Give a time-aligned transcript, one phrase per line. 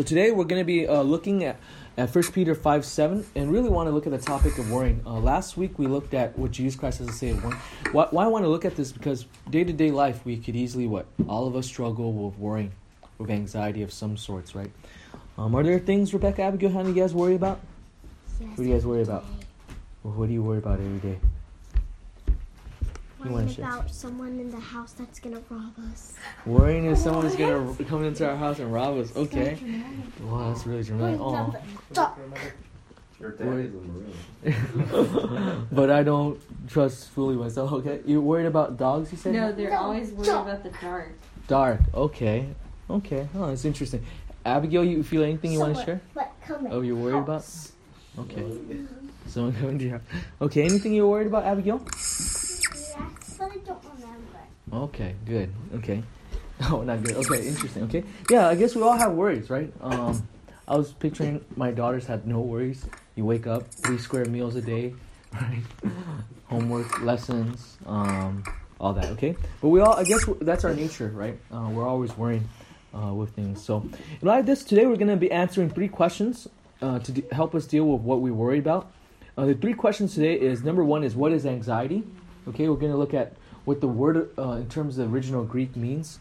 [0.00, 1.58] So today we're going to be uh, looking at,
[1.98, 5.02] at 1 Peter 5 7 and really want to look at the topic of worrying.
[5.04, 7.60] Uh, last week we looked at what Jesus Christ has to say of worrying.
[7.92, 10.56] Why, why I want to look at this because day to day life we could
[10.56, 11.04] easily, what?
[11.28, 12.72] All of us struggle with worrying,
[13.18, 14.70] with anxiety of some sorts, right?
[15.36, 17.60] Um, are there things, Rebecca, Abigail, how do you guys worry about?
[18.40, 19.26] Yes, What do you guys worry about?
[20.02, 21.18] Well, what do you worry about every day?
[23.24, 23.64] You wanna Worried share?
[23.66, 26.14] about someone in the house that's gonna rob us.
[26.46, 29.14] Worrying if someone's going to come into our house and rob us.
[29.14, 29.58] Okay.
[30.22, 31.20] Wow, that's really dramatic.
[31.20, 31.54] Oh.
[31.98, 32.16] Aw.
[33.20, 35.66] Your dad is a Marine.
[35.72, 37.70] but I don't trust fully myself.
[37.72, 39.12] Okay, you're worried about dogs?
[39.12, 40.48] You said No, they're No, always worried don't.
[40.48, 41.12] about the dark.
[41.46, 41.80] dark.
[41.92, 42.48] Okay,
[42.88, 43.28] okay.
[43.34, 44.02] Oh, that's interesting.
[44.46, 46.00] Abigail, you feel anything you want to share?
[46.14, 46.72] But come in.
[46.72, 47.44] Oh, you're worried about?
[48.18, 48.46] Okay.
[49.26, 50.06] Someone coming to your house.
[50.40, 51.82] Okay, anything you're worried about, Abigail?
[51.92, 54.40] Yes, but I don't remember.
[54.72, 55.50] Okay, good.
[55.76, 56.02] Okay.
[56.70, 57.16] Oh, not good.
[57.16, 57.84] Okay, interesting.
[57.84, 58.04] Okay.
[58.28, 59.72] Yeah, I guess we all have worries, right?
[59.80, 60.28] Um,
[60.68, 62.84] I was picturing my daughters had no worries.
[63.16, 64.92] You wake up, three square meals a day,
[65.32, 65.62] right?
[66.48, 68.44] Homework, lessons, um,
[68.78, 69.06] all that.
[69.12, 69.36] Okay.
[69.62, 71.38] But we all, I guess that's our nature, right?
[71.50, 72.46] Uh, we're always worrying
[72.94, 73.64] uh, with things.
[73.64, 73.78] So,
[74.20, 76.46] in light of this, today we're going to be answering three questions
[76.82, 78.92] uh, to d- help us deal with what we worry about.
[79.38, 82.02] Uh, the three questions today is number one is what is anxiety?
[82.48, 83.32] Okay, we're going to look at
[83.64, 86.20] what the word uh, in terms of original Greek means.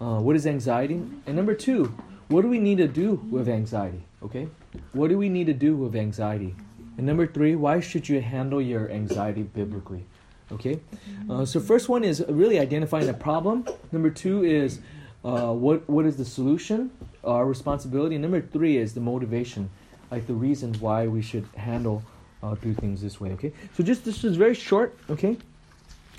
[0.00, 1.02] Uh, what is anxiety?
[1.26, 1.92] And number two,
[2.28, 4.02] what do we need to do with anxiety?
[4.22, 4.48] Okay,
[4.92, 6.54] what do we need to do with anxiety?
[6.96, 10.04] And number three, why should you handle your anxiety biblically?
[10.50, 10.80] Okay,
[11.28, 13.66] uh, so first one is really identifying the problem.
[13.92, 14.80] Number two is
[15.24, 16.90] uh, what what is the solution,
[17.24, 18.14] our responsibility.
[18.14, 19.70] And number three is the motivation,
[20.10, 22.02] like the reason why we should handle
[22.42, 23.30] uh, do things this way.
[23.32, 24.96] Okay, so just this is very short.
[25.10, 25.36] Okay,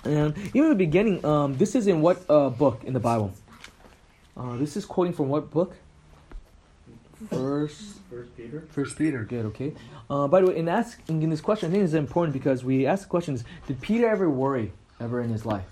[0.04, 3.34] and even in the beginning, um, this is in what uh, book in the Bible?
[4.38, 5.76] Uh, this is quoting from what book?
[7.30, 8.64] First, First Peter.
[8.72, 9.24] First Peter.
[9.26, 9.46] Good.
[9.48, 9.74] Okay.
[10.10, 12.86] Uh, by the way, in asking in this question, I think it's important because we
[12.86, 15.66] ask the questions: Did Peter ever worry ever in his life?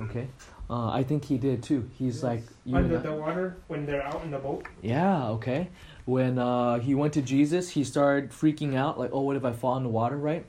[0.00, 0.26] Okay.
[0.70, 1.88] Uh, I think he did too.
[1.98, 4.64] He's like you and under the water when they're out in the boat.
[4.80, 5.68] yeah, okay.
[6.06, 9.52] When uh, he went to Jesus, he started freaking out, like, oh, what if I
[9.52, 10.44] fall in the water, right?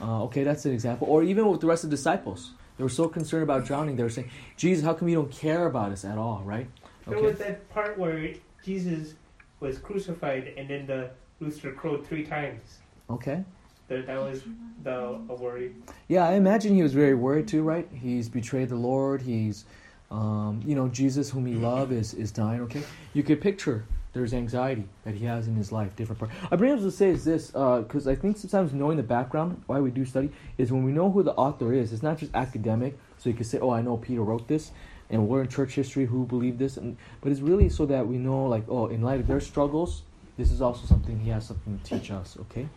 [0.00, 1.06] Uh, okay, that's an example.
[1.10, 2.52] Or even with the rest of the disciples.
[2.76, 5.66] They were so concerned about drowning, they were saying, Jesus, how come you don't care
[5.66, 6.66] about us at all, right?
[7.06, 8.32] There was that part where
[8.64, 9.14] Jesus
[9.60, 11.10] was crucified and then the
[11.40, 12.78] rooster crowed three times.
[13.10, 13.44] Okay.
[13.88, 14.44] That, that was
[14.82, 15.74] the a worry.
[16.08, 17.88] Yeah, I imagine he was very worried too, right?
[17.92, 19.20] He's betrayed the Lord.
[19.20, 19.64] He's,
[20.10, 22.82] um, you know, Jesus, whom he loved, is, is dying, okay?
[23.12, 26.30] You could picture there's anxiety that he has in his life, different part.
[26.50, 29.80] I bring up to say is this, because I think sometimes knowing the background, why
[29.80, 31.92] we do study, is when we know who the author is.
[31.92, 34.72] It's not just academic, so you can say, oh, I know Peter wrote this,
[35.10, 38.18] and we're in church history who believed this, and but it's really so that we
[38.18, 40.02] know, like, oh, in light of their struggles,
[40.36, 42.68] this is also something he has something to teach us, okay?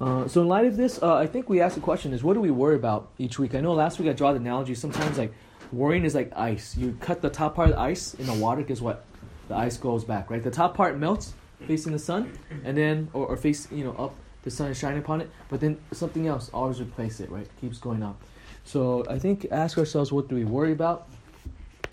[0.00, 2.34] Uh, so in light of this, uh, I think we asked the question is what
[2.34, 3.54] do we worry about each week?
[3.54, 4.74] I know last week I draw the analogy.
[4.74, 5.32] Sometimes like
[5.70, 6.76] worrying is like ice.
[6.76, 8.62] You cut the top part of the ice in the water.
[8.62, 9.04] Guess what?
[9.52, 10.42] The ice goes back, right?
[10.42, 11.34] The top part melts
[11.66, 12.32] facing the sun,
[12.64, 14.14] and then or, or face you know up.
[14.44, 17.46] The sun is shining upon it, but then something else always replaces it, right?
[17.60, 18.18] Keeps going up.
[18.64, 21.06] So I think ask ourselves what do we worry about,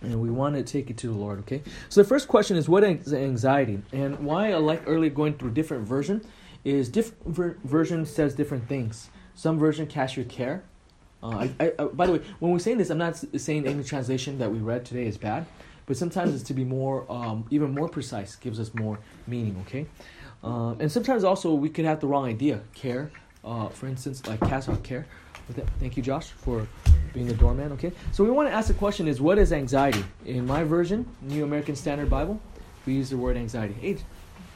[0.01, 1.39] and we want to take it to the Lord.
[1.39, 1.61] Okay.
[1.89, 5.51] So the first question is what is anxiety, and why I like earlier going through
[5.51, 6.21] different version
[6.63, 9.09] is different ver- version says different things.
[9.35, 10.63] Some version casts your care.
[11.21, 13.83] Uh, I, I, uh, by the way, when we're saying this, I'm not saying any
[13.83, 15.45] translation that we read today is bad,
[15.89, 19.57] but sometimes it's to be more, um, even more precise, gives us more meaning.
[19.65, 19.87] Okay,
[20.43, 22.61] um, and sometimes also we could have the wrong idea.
[22.75, 23.11] Care,
[23.43, 25.07] uh, for instance, like cast out care.
[25.79, 26.67] Thank you, Josh, for
[27.11, 27.71] being the doorman.
[27.71, 30.05] Okay, so we want to ask the question: Is what is anxiety?
[30.27, 32.39] In my version, New American Standard Bible,
[32.85, 33.73] we use the word anxiety.
[33.81, 33.97] Hey,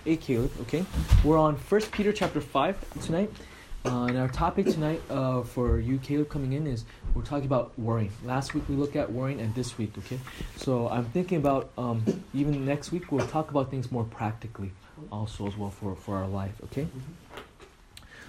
[0.06, 0.52] hey, Caleb.
[0.62, 0.86] Okay,
[1.24, 3.32] we're on First Peter chapter five tonight,
[3.86, 7.78] uh, and our topic tonight uh, for you, Caleb, coming in is we're talking about
[7.78, 8.12] worrying.
[8.24, 10.20] Last week we looked at worrying, and this week, okay.
[10.56, 14.72] So I'm thinking about um, even next week we'll talk about things more practically,
[15.12, 16.54] also as well for for our life.
[16.66, 16.88] Okay.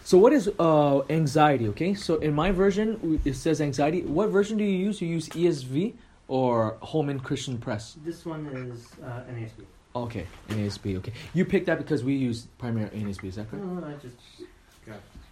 [0.03, 1.69] So what is uh, anxiety?
[1.69, 4.03] Okay, so in my version it says anxiety.
[4.03, 5.01] What version do you use?
[5.01, 5.95] You use ESV
[6.29, 7.97] or Holman Christian Press?
[8.05, 9.65] This one is uh, NASB.
[9.97, 10.99] Okay, NASB.
[10.99, 13.25] Okay, you picked that because we use primary NASB.
[13.25, 13.65] Is that correct?
[13.65, 14.17] No, I just.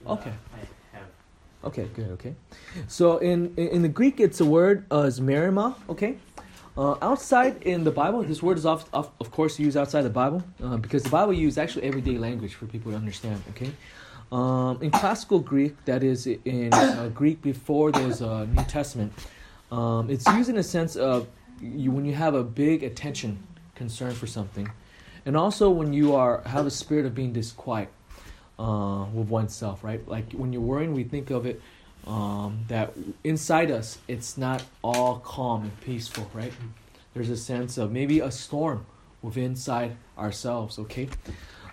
[0.06, 0.32] Okay.
[0.54, 1.06] I have.
[1.64, 2.10] Okay, good.
[2.12, 2.34] Okay,
[2.88, 5.74] so in in, the Greek, it's a word uh, is merimna.
[5.88, 6.16] Okay,
[6.76, 10.10] uh, outside in the Bible, this word is off, off, of course used outside the
[10.10, 13.40] Bible uh, because the Bible uses actually everyday language for people to understand.
[13.50, 13.70] Okay,
[14.32, 19.12] um, in classical Greek, that is in uh, Greek before there's a New Testament,
[19.70, 21.28] um, it's used in a sense of
[21.60, 23.38] you when you have a big attention
[23.74, 24.70] concern for something,
[25.24, 27.88] And also when you are have a spirit of being disquiet
[28.58, 30.06] uh, with oneself, right?
[30.08, 31.60] Like when you're worrying, we think of it
[32.06, 32.94] um, that
[33.24, 36.52] inside us, it's not all calm and peaceful, right?
[37.14, 38.86] There's a sense of maybe a storm
[39.20, 41.08] within inside ourselves, okay?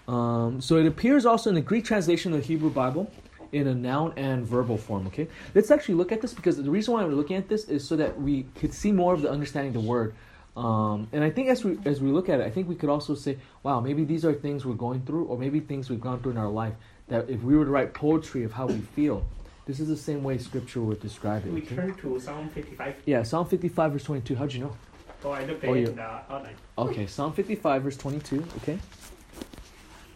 [0.07, 3.11] Um, so it appears also in the Greek translation of the Hebrew Bible
[3.51, 5.27] in a noun and verbal form, okay?
[5.55, 7.95] Let's actually look at this because the reason why we're looking at this is so
[7.95, 10.13] that we could see more of the understanding of the word.
[10.63, 12.89] Um, and I think as we as we look at it, I think we could
[12.89, 16.19] also say, wow, maybe these are things we're going through, or maybe things we've gone
[16.21, 16.73] through in our life.
[17.07, 19.25] That if we were to write poetry of how we feel,
[19.65, 21.53] this is the same way Scripture would describe it.
[21.53, 21.75] We okay?
[21.75, 22.95] turn to Psalm 55.
[23.06, 24.35] Yeah, Psalm 55 verse 22.
[24.35, 24.75] How'd you know?
[25.23, 26.56] Oh, I looked Oh, at it you- in the outline.
[26.77, 28.44] Okay, Psalm 55 verse 22.
[28.57, 28.77] Okay.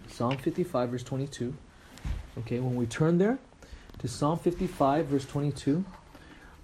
[0.09, 1.53] Psalm 55 verse 22.
[2.39, 3.39] Okay, when we turn there
[3.99, 5.85] to Psalm 55 verse 22,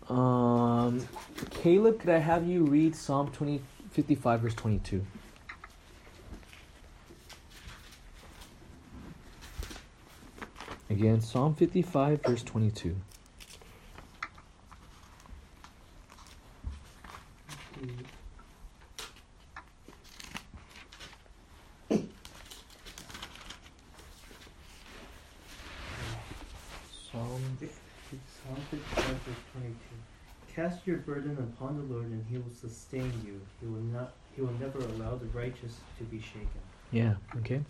[0.09, 1.07] um,
[1.51, 3.61] Caleb, could I have you read Psalm 20,
[3.91, 5.05] 55 verse 22?
[10.89, 12.95] Again, Psalm 55 verse 22.
[27.11, 27.57] Psalm
[28.09, 29.75] Psalm 55 verse 22.
[30.55, 33.39] Cast your burden upon the Lord, and He will sustain you.
[33.59, 34.13] He will not.
[34.35, 36.47] He will never allow the righteous to be shaken.
[36.91, 37.61] Yeah, okay.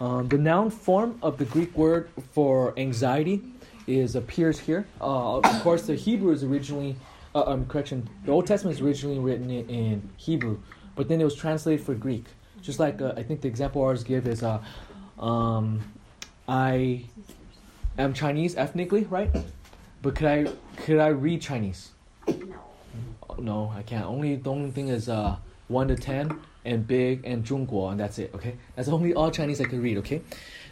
[0.00, 3.42] Um, the noun form of the Greek word for anxiety
[3.88, 4.86] is appears here.
[5.00, 6.96] Uh, of course, the Hebrew is originally,
[7.34, 10.58] uh, um, correction, the Old Testament is originally written in, Hebrew,
[10.94, 12.26] but then it was translated for Greek.
[12.62, 14.60] Just like uh, I think the example always give is, uh,
[15.18, 15.80] um,
[16.46, 17.04] I
[17.98, 19.30] am Chinese ethnically, right?
[20.02, 20.46] But could I
[20.76, 21.90] could I read Chinese?
[22.26, 22.56] No.
[23.38, 24.04] No, I can't.
[24.04, 25.36] Only the only thing is uh
[25.68, 28.30] one to ten and big and 中国 and that's it.
[28.34, 29.98] Okay, that's only all Chinese I could read.
[29.98, 30.22] Okay,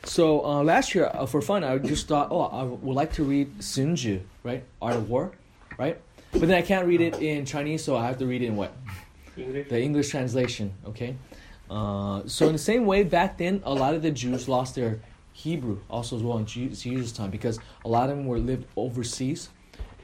[0.05, 3.25] so uh, last year uh, for fun I just thought oh I would like to
[3.25, 5.33] read Sun Tzu right Art of War,
[5.79, 6.01] right?
[6.33, 8.57] But then I can't read it in Chinese, so I have to read it in
[8.57, 8.73] what
[9.37, 9.69] English.
[9.69, 10.73] the English translation.
[10.87, 11.17] Okay,
[11.71, 15.01] uh, so in the same way back then a lot of the Jews lost their
[15.37, 19.51] Hebrew also as well in Jesus' time because a lot of them were lived overseas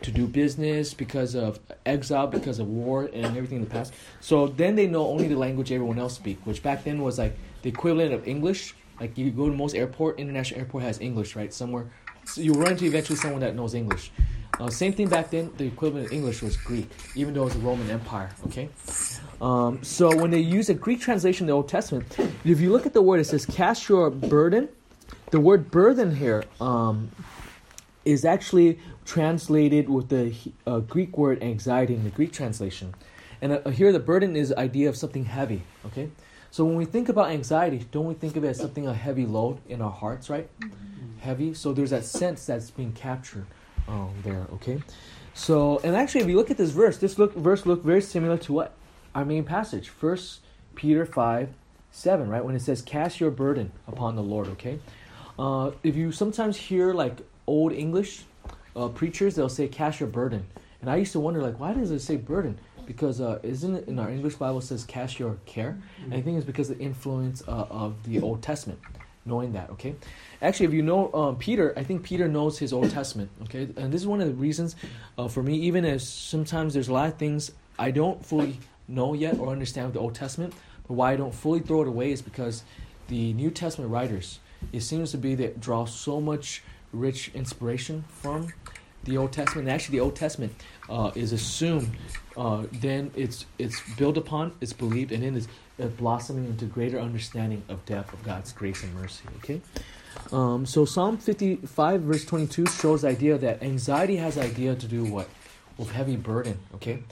[0.02, 3.94] to do business because of exile, because of war and everything in the past.
[4.20, 7.34] So then they know only the language everyone else speak, which back then was like
[7.62, 8.74] the equivalent of English.
[9.00, 11.52] Like you go to most airport, international airport has English, right?
[11.52, 11.90] Somewhere,
[12.26, 14.12] so you run into eventually someone that knows English.
[14.60, 15.50] Uh, same thing back then.
[15.56, 18.30] The equivalent of English was Greek, even though it was a Roman Empire.
[18.48, 18.68] Okay,
[19.40, 22.04] um, so when they use a Greek translation of the Old Testament,
[22.44, 24.68] if you look at the word, it says "cast your burden."
[25.32, 27.10] The word "burden" here um,
[28.04, 30.34] is actually translated with the
[30.66, 32.94] uh, Greek word anxiety in the Greek translation.
[33.40, 36.10] And uh, here the burden is the idea of something heavy, okay?
[36.50, 39.24] So when we think about anxiety, don't we think of it as something a heavy
[39.24, 40.50] load in our hearts, right?
[41.20, 41.54] Heavy.
[41.54, 43.46] So there's that sense that's being captured
[43.88, 44.82] um, there, okay?
[45.32, 48.36] So, and actually, if you look at this verse, this look, verse look very similar
[48.36, 48.74] to what?
[49.14, 50.40] Our main passage, First
[50.74, 51.54] Peter 5,
[51.90, 52.44] 7, right?
[52.44, 54.78] When it says, cast your burden upon the Lord, okay?
[55.42, 57.16] Uh, if you sometimes hear like
[57.48, 58.22] old English
[58.76, 60.46] uh, preachers, they'll say, cast your burden.
[60.80, 62.60] And I used to wonder, like, why does it say burden?
[62.86, 65.76] Because uh, isn't it in our English Bible says cast your care?
[66.04, 68.78] And I think it's because of the influence uh, of the Old Testament,
[69.24, 69.96] knowing that, okay?
[70.40, 73.62] Actually, if you know um, Peter, I think Peter knows his Old Testament, okay?
[73.76, 74.76] And this is one of the reasons
[75.18, 77.50] uh, for me, even as sometimes there's a lot of things
[77.80, 80.54] I don't fully know yet or understand with the Old Testament,
[80.86, 82.62] but why I don't fully throw it away is because
[83.08, 84.38] the New Testament writers,
[84.72, 88.52] it seems to be that draw so much rich inspiration from
[89.04, 89.68] the Old Testament.
[89.68, 90.52] Actually, the Old Testament
[90.88, 91.96] uh, is assumed,
[92.36, 95.48] uh, then it's it's built upon, it's believed, and then it's
[95.80, 99.24] uh, blossoming into greater understanding of depth of God's grace and mercy.
[99.38, 99.60] Okay,
[100.32, 105.04] um, so Psalm fifty-five verse twenty-two shows the idea that anxiety has idea to do
[105.04, 105.28] what
[105.78, 106.58] with heavy burden.
[106.74, 107.02] Okay.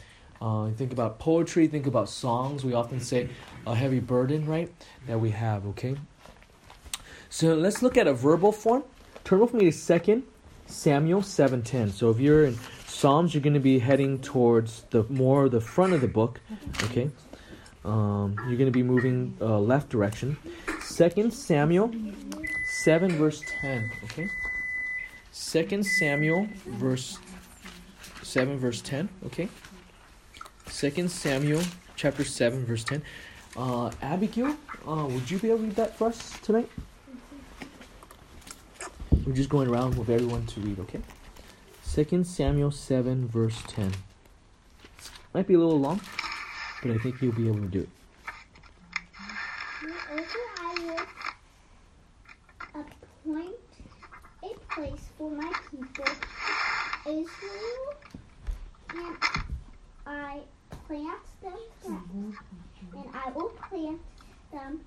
[0.43, 2.65] Uh, think about poetry, think about songs.
[2.65, 3.29] We often say
[3.67, 4.73] a heavy burden, right?
[5.07, 5.97] That we have, okay?
[7.33, 8.83] So let's look at a verbal form.
[9.23, 10.25] Turn with me to Second
[10.67, 11.93] Samuel 7:10.
[11.93, 12.59] So if you're in
[12.89, 16.41] Psalms, you're going to be heading towards the more the front of the book,
[16.83, 17.09] okay?
[17.85, 20.37] Um, you're going to be moving uh, left direction.
[20.83, 21.93] Second Samuel
[22.67, 24.29] 7 verse 10, okay?
[25.31, 27.19] Second Samuel verse
[28.25, 29.49] 7 verse 10, okay?
[30.67, 31.63] Second Samuel
[31.95, 33.03] chapter 7 verse 10.
[33.57, 34.57] Uh, Abigail,
[34.87, 36.69] uh, would you be able to read that for us tonight?
[39.31, 40.99] We're just going around with everyone to read, okay?
[41.95, 43.93] 2 Samuel 7, verse 10.
[45.33, 46.01] Might be a little long,
[46.83, 47.89] but I think you'll be able to do it.
[50.59, 50.99] I will
[52.75, 53.55] appoint
[54.43, 56.13] a place for my people,
[57.07, 57.95] Israel,
[58.97, 59.17] and
[60.07, 60.41] I
[60.89, 62.37] plant them,
[62.97, 64.01] and I will plant
[64.51, 64.81] them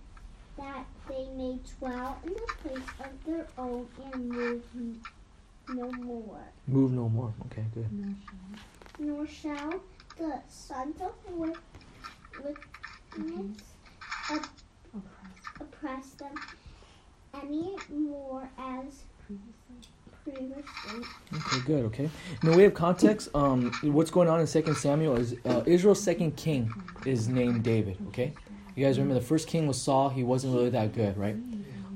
[0.58, 4.64] that they may dwell in the place of their own and move
[5.70, 6.40] no more.
[6.68, 7.34] Move no more.
[7.52, 8.16] Okay, good.
[9.00, 9.74] Nor shall
[10.18, 11.54] the sons of wi-
[12.44, 13.58] wickedness
[14.32, 14.48] op-
[15.60, 16.34] oppress them
[17.42, 19.04] any more as
[20.24, 20.64] previously.
[21.34, 21.86] Okay, good.
[21.86, 22.10] Okay.
[22.44, 26.02] In the way of context, um, what's going on in Second Samuel is uh, Israel's
[26.02, 26.72] second king
[27.06, 27.98] is named David.
[28.10, 28.34] Okay,
[28.76, 30.10] you guys remember the first king was Saul.
[30.10, 31.36] He wasn't really that good, right?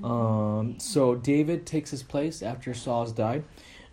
[0.03, 3.43] Um, so David takes his place after Saul's died,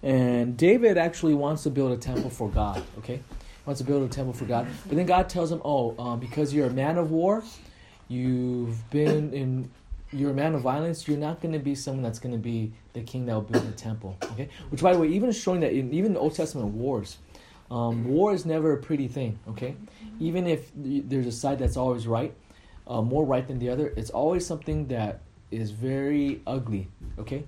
[0.02, 2.82] and David actually wants to build a temple for God.
[2.98, 3.22] Okay, he
[3.64, 6.52] wants to build a temple for God, but then God tells him, "Oh, um, because
[6.52, 7.42] you're a man of war,
[8.08, 9.70] you've been in."
[10.12, 11.08] You're a man of violence.
[11.08, 13.66] You're not going to be someone that's going to be the king that will build
[13.66, 14.16] the temple.
[14.30, 17.18] Okay, which by the way, even showing that in even the Old Testament wars,
[17.68, 19.40] um, war is never a pretty thing.
[19.48, 19.74] Okay,
[20.20, 22.32] even if there's a side that's always right,
[22.86, 26.88] uh, more right than the other, it's always something that is very ugly.
[27.18, 27.44] Okay,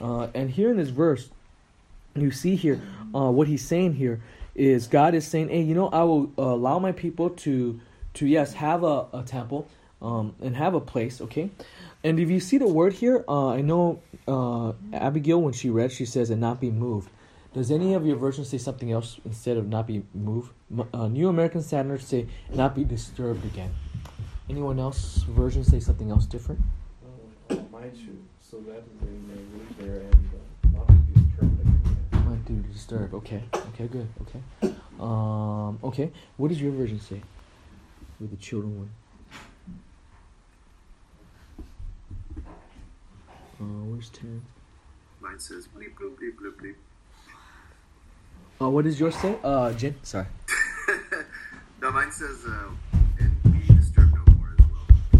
[0.00, 1.30] uh, and here in this verse,
[2.14, 2.80] you see here
[3.14, 4.20] uh, what he's saying here
[4.54, 7.80] is God is saying, hey, you know, I will uh, allow my people to
[8.14, 9.68] to yes have a, a temple
[10.00, 11.20] um, and have a place.
[11.20, 11.50] Okay.
[12.04, 15.90] And if you see the word here, uh, I know uh, Abigail, when she read,
[15.90, 17.10] she says, and not be moved.
[17.52, 20.52] Does any of your versions say something else instead of not be moved?
[20.92, 23.74] Uh, New American Standards say not be disturbed again.
[24.48, 26.60] Anyone else version say something else different?
[27.50, 28.22] Uh, mine should.
[28.40, 32.26] So that is they may live there and uh, not be disturbed again.
[32.28, 33.14] Might do disturb.
[33.14, 33.42] Okay.
[33.54, 33.86] Okay.
[33.88, 34.08] Good.
[34.22, 34.74] Okay.
[35.00, 35.78] Um.
[35.82, 36.12] Okay.
[36.36, 37.20] What does your version say?
[38.20, 38.90] With the children one.
[43.60, 44.42] Uh, where's ten?
[45.20, 46.74] Mine says bleep bloop bleep bloop bleep.
[48.60, 49.36] Uh, what does yours say?
[49.42, 49.96] Uh, Jen.
[50.02, 50.26] Sorry.
[51.82, 52.70] no, mine says uh,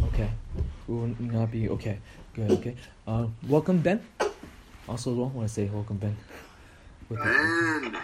[0.07, 0.31] Okay.
[0.87, 1.99] We will not be okay.
[2.35, 2.51] Good.
[2.53, 2.77] Okay.
[3.07, 4.01] Uh, welcome Ben.
[4.89, 6.17] Also, well, want to say welcome Ben.
[7.11, 8.01] The-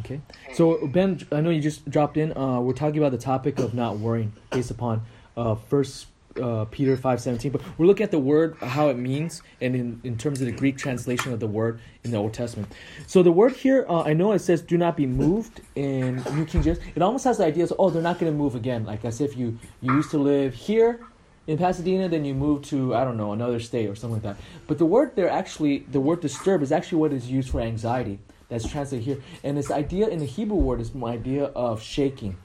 [0.00, 0.20] Okay.
[0.52, 2.36] So Ben, I know you just dropped in.
[2.36, 5.00] Uh, we're talking about the topic of not worrying, based upon
[5.38, 6.08] uh, First
[6.42, 7.50] uh, Peter five seventeen.
[7.50, 10.52] But we're looking at the word, how it means, and in, in terms of the
[10.52, 12.70] Greek translation of the word in the Old Testament.
[13.06, 16.44] So the word here, uh, I know it says "do not be moved" in New
[16.44, 16.78] King James.
[16.94, 19.22] It almost has the idea of oh, they're not going to move again, like as
[19.22, 21.00] if you you used to live here
[21.46, 24.36] in Pasadena, then you move to I don't know another state or something like that.
[24.66, 28.18] But the word there actually, the word disturb is actually what is used for anxiety.
[28.48, 32.36] That's translated here, and this idea in the Hebrew word is my idea of shaking,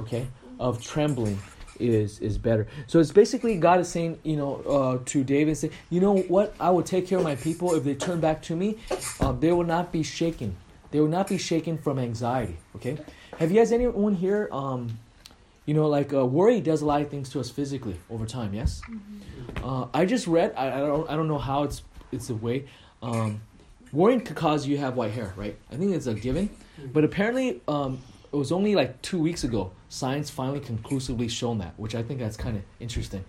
[0.00, 0.26] okay,
[0.58, 1.38] of trembling
[1.78, 2.66] is is better.
[2.86, 6.54] So it's basically God is saying, you know, uh, to David, say, you know what,
[6.58, 8.78] I will take care of my people if they turn back to me.
[9.20, 10.56] Uh, they will not be shaken.
[10.90, 12.56] They will not be shaken from anxiety.
[12.76, 12.96] Okay.
[13.38, 14.48] Have you guys anyone here?
[14.52, 14.98] Um,
[15.66, 18.54] you know, like uh, worry does a lot of things to us physically over time.
[18.54, 18.82] Yes.
[19.62, 20.52] Uh, I just read.
[20.56, 21.10] I, I don't.
[21.10, 22.66] I don't know how it's it's a way.
[23.02, 23.40] Um,
[23.92, 25.56] worrying could cause you have white hair, right?
[25.70, 26.50] I think it's a given.
[26.92, 28.00] But apparently, um,
[28.32, 32.18] it was only like two weeks ago science finally conclusively shown that, which I think
[32.18, 33.24] that's kind of interesting.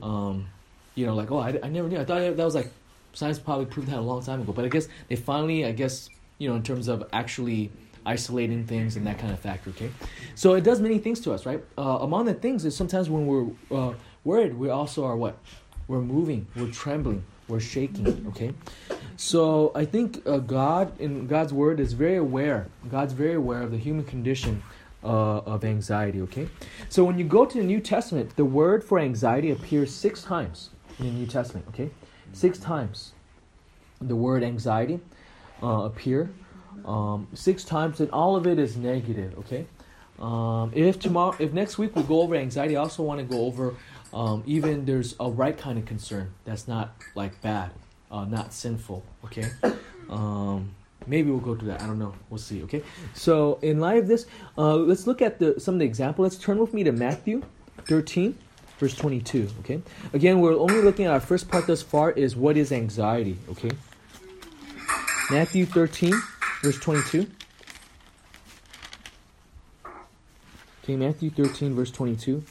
[0.00, 0.46] Um,
[0.94, 1.98] you know, like oh, I, I never knew.
[1.98, 2.70] I thought that was like
[3.12, 4.52] science probably proved that a long time ago.
[4.52, 7.70] But I guess they finally, I guess, you know, in terms of actually
[8.06, 9.70] isolating things and that kind of factor.
[9.70, 9.90] Okay,
[10.34, 11.62] so it does many things to us, right?
[11.76, 13.94] Uh, among the things is sometimes when we're uh,
[14.24, 15.36] worried, we also are what?
[15.88, 18.26] We're moving, we're trembling, we're shaking.
[18.28, 18.52] Okay,
[19.16, 22.68] so I think uh, God in God's word is very aware.
[22.90, 24.62] God's very aware of the human condition
[25.02, 26.20] uh, of anxiety.
[26.22, 26.48] Okay,
[26.88, 30.70] so when you go to the New Testament, the word for anxiety appears six times
[30.98, 31.66] in the New Testament.
[31.68, 31.90] Okay,
[32.32, 33.12] six times
[34.00, 35.00] the word anxiety
[35.62, 36.30] uh, appear
[36.84, 39.38] um, six times, and all of it is negative.
[39.40, 39.66] Okay.
[40.18, 43.44] Um, if tomorrow, if next week we go over anxiety, I also want to go
[43.44, 43.74] over
[44.14, 47.72] um, even there's a right kind of concern that's not like bad,
[48.10, 49.02] uh, not sinful.
[49.24, 49.46] Okay.
[50.08, 50.74] Um,
[51.06, 51.80] maybe we'll go to that.
[51.80, 52.14] I don't know.
[52.28, 52.62] We'll see.
[52.64, 52.82] Okay.
[53.14, 54.26] So in light of this,
[54.58, 56.22] uh, let's look at the some of the example.
[56.22, 57.42] Let's turn with me to Matthew
[57.86, 58.36] 13,
[58.78, 59.48] verse 22.
[59.60, 59.80] Okay.
[60.12, 63.38] Again, we're only looking at our first part thus far is what is anxiety.
[63.50, 63.70] Okay.
[65.30, 66.12] Matthew 13,
[66.64, 67.26] verse 22.
[70.82, 72.42] Okay, Matthew 13, verse 22.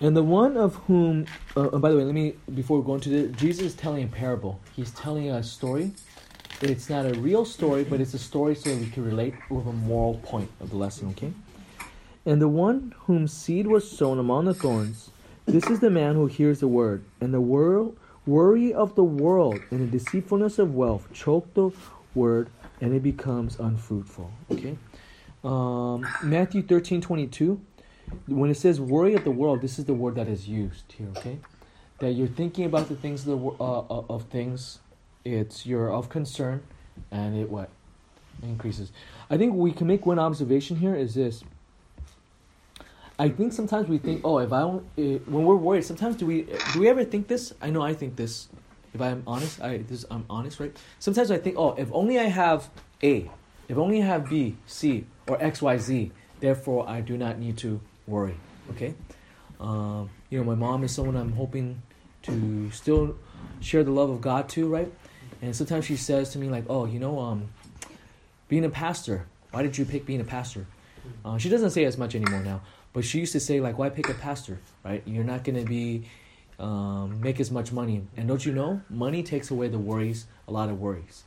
[0.00, 2.94] And the one of whom, uh, uh, by the way, let me, before we go
[2.94, 4.60] into this, Jesus is telling a parable.
[4.76, 5.90] He's telling a story.
[6.62, 9.72] It's not a real story, but it's a story so we can relate with a
[9.72, 11.32] moral point of the lesson, okay?
[12.24, 15.10] And the one whom seed was sown among the thorns,
[15.46, 17.96] this is the man who hears the word, and the world,
[18.26, 21.70] worry of the world and the deceitfulness of wealth choke the
[22.14, 22.48] word,
[22.80, 24.30] and it becomes unfruitful.
[24.50, 24.76] Okay,
[25.44, 27.60] um, Matthew thirteen twenty two.
[28.26, 31.08] when it says worry of the world, this is the word that is used here.
[31.18, 31.38] Okay,
[31.98, 34.80] that you're thinking about the things of the uh, uh, of things.
[35.24, 36.62] It's you're of concern,
[37.10, 37.70] and it what
[38.42, 38.92] increases.
[39.28, 41.44] I think we can make one observation here is this.
[43.20, 46.24] I think sometimes we think, oh, if I don't, eh, when we're worried, sometimes do
[46.24, 47.52] we do we ever think this?
[47.60, 48.48] I know I think this.
[48.94, 50.74] If I'm honest, I this I'm honest, right?
[50.98, 52.70] Sometimes I think, oh, if only I have
[53.02, 53.30] A,
[53.68, 57.58] if only I have B, C, or X, Y, Z, therefore I do not need
[57.58, 58.36] to worry.
[58.70, 58.94] Okay,
[59.60, 61.82] um, you know, my mom is someone I'm hoping
[62.22, 63.16] to still
[63.60, 64.90] share the love of God to, right?
[65.42, 67.50] And sometimes she says to me like, oh, you know, um,
[68.48, 69.26] being a pastor.
[69.50, 70.64] Why did you pick being a pastor?
[71.24, 72.60] Uh, she doesn't say as much anymore now,
[72.92, 74.58] but she used to say like, why pick a pastor?
[74.84, 75.02] Right?
[75.06, 76.04] You're not gonna be
[76.58, 80.52] um, make as much money, and don't you know, money takes away the worries, a
[80.52, 81.24] lot of worries.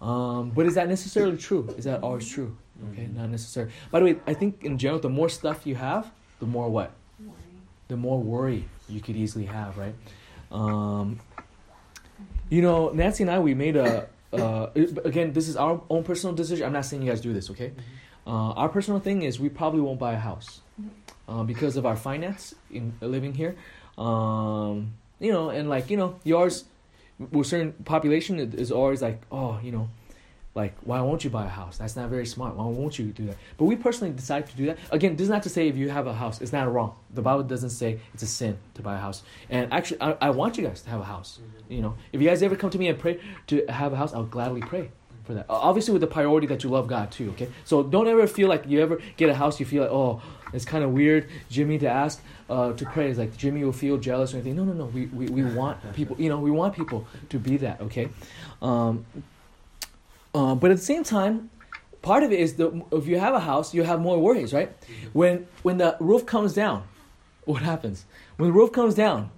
[0.00, 1.74] Um, but is that necessarily true?
[1.78, 2.56] Is that always true?
[2.92, 3.72] Okay, not necessarily.
[3.90, 6.10] By the way, I think in general, the more stuff you have,
[6.40, 6.92] the more what?
[7.88, 9.94] The more worry you could easily have, right?
[10.52, 11.20] Um,
[12.50, 14.08] you know, Nancy and I, we made a.
[14.32, 14.68] Uh,
[15.04, 16.66] again, this is our own personal decision.
[16.66, 17.72] I'm not saying you guys do this, okay?
[18.26, 20.60] Uh, our personal thing is we probably won't buy a house
[21.28, 23.56] uh, because of our finance in living here.
[23.98, 26.64] Um, you know, and like you know, yours
[27.30, 29.88] with certain population is always like, oh, you know,
[30.54, 31.78] like why won't you buy a house?
[31.78, 32.56] That's not very smart.
[32.56, 33.36] Why won't you do that?
[33.58, 34.78] But we personally decide to do that.
[34.90, 36.96] Again, this is not to say if you have a house, it's not wrong.
[37.12, 39.22] The Bible doesn't say it's a sin to buy a house.
[39.50, 41.40] And actually, I, I want you guys to have a house.
[41.68, 44.14] You know, if you guys ever come to me and pray to have a house,
[44.14, 44.90] I'll gladly pray
[45.24, 45.46] for that.
[45.48, 47.30] Obviously, with the priority that you love God too.
[47.30, 50.22] Okay, so don't ever feel like you ever get a house, you feel like oh,
[50.52, 53.08] it's kind of weird, Jimmy, to ask uh, to pray.
[53.08, 54.56] It's like Jimmy will feel jealous or anything.
[54.56, 54.84] No, no, no.
[54.86, 56.16] We, we, we want people.
[56.18, 57.80] You know, we want people to be that.
[57.80, 58.08] Okay,
[58.62, 59.04] um,
[60.34, 61.50] uh, but at the same time,
[62.02, 64.72] part of it is the if you have a house, you have more worries, right?
[65.12, 66.84] When when the roof comes down,
[67.44, 68.04] what happens?
[68.36, 69.30] When the roof comes down,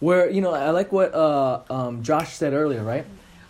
[0.00, 3.04] where you know I like what uh, um, Josh said earlier, right?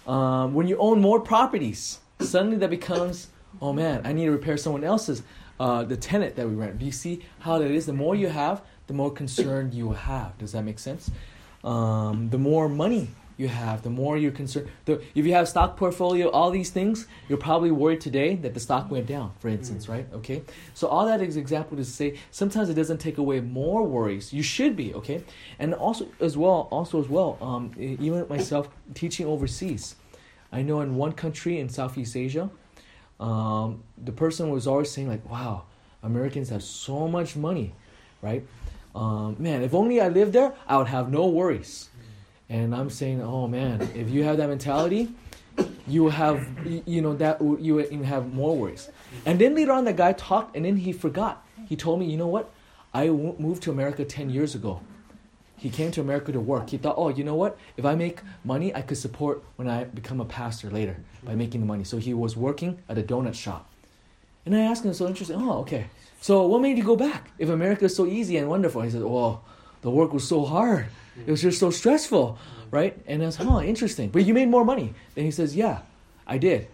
[0.07, 3.29] Um, when you own more properties, suddenly that becomes,
[3.61, 5.23] oh man, I need to repair someone else's,
[5.59, 6.79] uh, the tenant that we rent.
[6.79, 7.87] Do you see how that is?
[7.87, 10.37] The more you have, the more concern you will have.
[10.38, 11.11] Does that make sense?
[11.62, 14.68] Um, the more money you have, the more you're concerned.
[14.85, 18.61] The, if you have stock portfolio, all these things, you're probably worried today that the
[18.61, 20.07] stock went down, for instance, right?
[20.12, 20.42] Okay.
[20.75, 24.33] So all that is example to say sometimes it doesn't take away more worries.
[24.33, 25.25] You should be okay,
[25.59, 29.97] and also as well, also as well, um, even myself teaching overseas.
[30.53, 32.49] I know in one country in Southeast Asia,
[33.18, 35.64] um, the person was always saying like, "Wow,
[36.03, 37.75] Americans have so much money,
[38.23, 38.47] right?
[38.94, 41.90] Um, man, if only I lived there, I would have no worries."
[42.55, 45.03] And I'm saying, "Oh man, if you have that mentality,
[45.93, 46.38] you will have
[46.95, 47.35] you know that
[47.67, 48.85] you even have more worries."
[49.27, 51.35] And then later on, the guy talked, and then he forgot.
[51.71, 52.47] He told me, "You know what?
[52.93, 53.09] I
[53.47, 54.81] moved to America ten years ago."
[55.64, 56.71] He came to America to work.
[56.71, 57.57] He thought, oh, you know what?
[57.79, 61.61] If I make money, I could support when I become a pastor later by making
[61.62, 61.85] the money.
[61.85, 63.62] So he was working at a donut shop.
[64.45, 65.87] And I asked him, so interesting, oh, okay.
[66.21, 68.83] So what made you go back if America is so easy and wonderful?
[68.83, 69.43] He said, well,
[69.81, 70.87] the work was so hard.
[71.27, 72.38] It was just so stressful,
[72.70, 72.96] right?
[73.07, 74.11] And I was, huh, interesting.
[74.11, 74.94] But you made more money.
[75.14, 75.81] Then he says, yeah,
[76.27, 76.68] I did.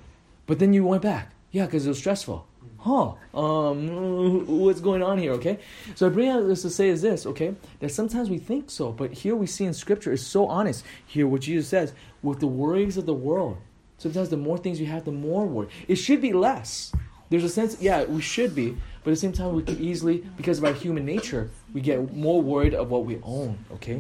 [0.46, 1.30] But then you went back.
[1.52, 2.46] Yeah, because it was stressful.
[2.78, 3.12] Huh.
[3.34, 5.58] Um, what's going on here, okay?
[5.94, 7.54] So I bring out this to say is this, okay?
[7.80, 10.84] That sometimes we think so, but here we see in Scripture is so honest.
[11.06, 13.58] Here, what Jesus says, with the worries of the world,
[13.98, 15.68] sometimes the more things you have, the more worry.
[15.88, 16.92] It should be less.
[17.28, 20.18] There's a sense, yeah, we should be, but at the same time, we could easily,
[20.36, 23.98] because of our human nature, we get more worried of what we own, okay?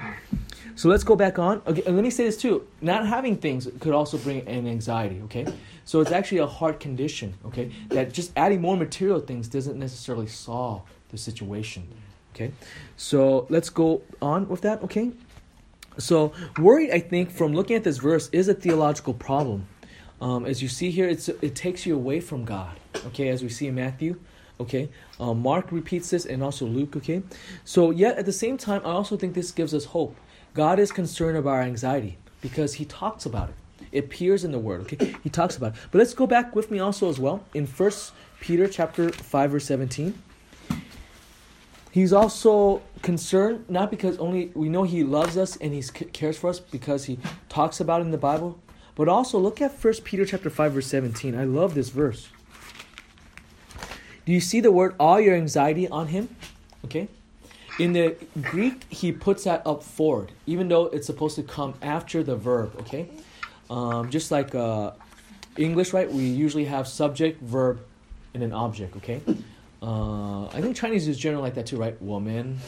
[0.74, 1.62] So let's go back on.
[1.66, 2.66] Okay, and let me say this too.
[2.80, 5.46] Not having things could also bring an anxiety, okay?
[5.84, 7.72] So it's actually a heart condition, okay?
[7.88, 11.88] That just adding more material things doesn't necessarily solve the situation,
[12.34, 12.52] okay?
[12.96, 15.12] So let's go on with that, okay?
[15.98, 19.66] So worried, I think, from looking at this verse, is a theological problem.
[20.20, 23.28] Um, as you see here, it's, it takes you away from God, okay?
[23.28, 24.20] As we see in Matthew,
[24.60, 24.88] okay?
[25.18, 27.22] Um, Mark repeats this and also Luke, okay?
[27.64, 30.16] So, yet at the same time, I also think this gives us hope.
[30.54, 33.54] God is concerned about our anxiety because He talks about it.
[33.92, 35.14] It appears in the Word, okay?
[35.24, 35.80] He talks about it.
[35.90, 39.64] But let's go back with me also as well in First Peter chapter 5, verse
[39.64, 40.14] 17.
[41.92, 46.50] He's also concerned, not because only we know He loves us and He cares for
[46.50, 47.18] us because He
[47.48, 48.58] talks about it in the Bible,
[48.94, 51.36] but also look at First Peter chapter 5, verse 17.
[51.36, 52.28] I love this verse.
[54.30, 56.28] Do you see the word all your anxiety on him?
[56.84, 57.08] Okay?
[57.80, 62.22] In the Greek, he puts that up forward, even though it's supposed to come after
[62.22, 63.08] the verb, okay?
[63.68, 64.92] Um, just like uh,
[65.56, 66.08] English, right?
[66.08, 67.80] We usually have subject, verb,
[68.32, 69.20] and an object, okay?
[69.82, 72.00] Uh, I think Chinese is generally like that too, right?
[72.00, 72.60] Woman,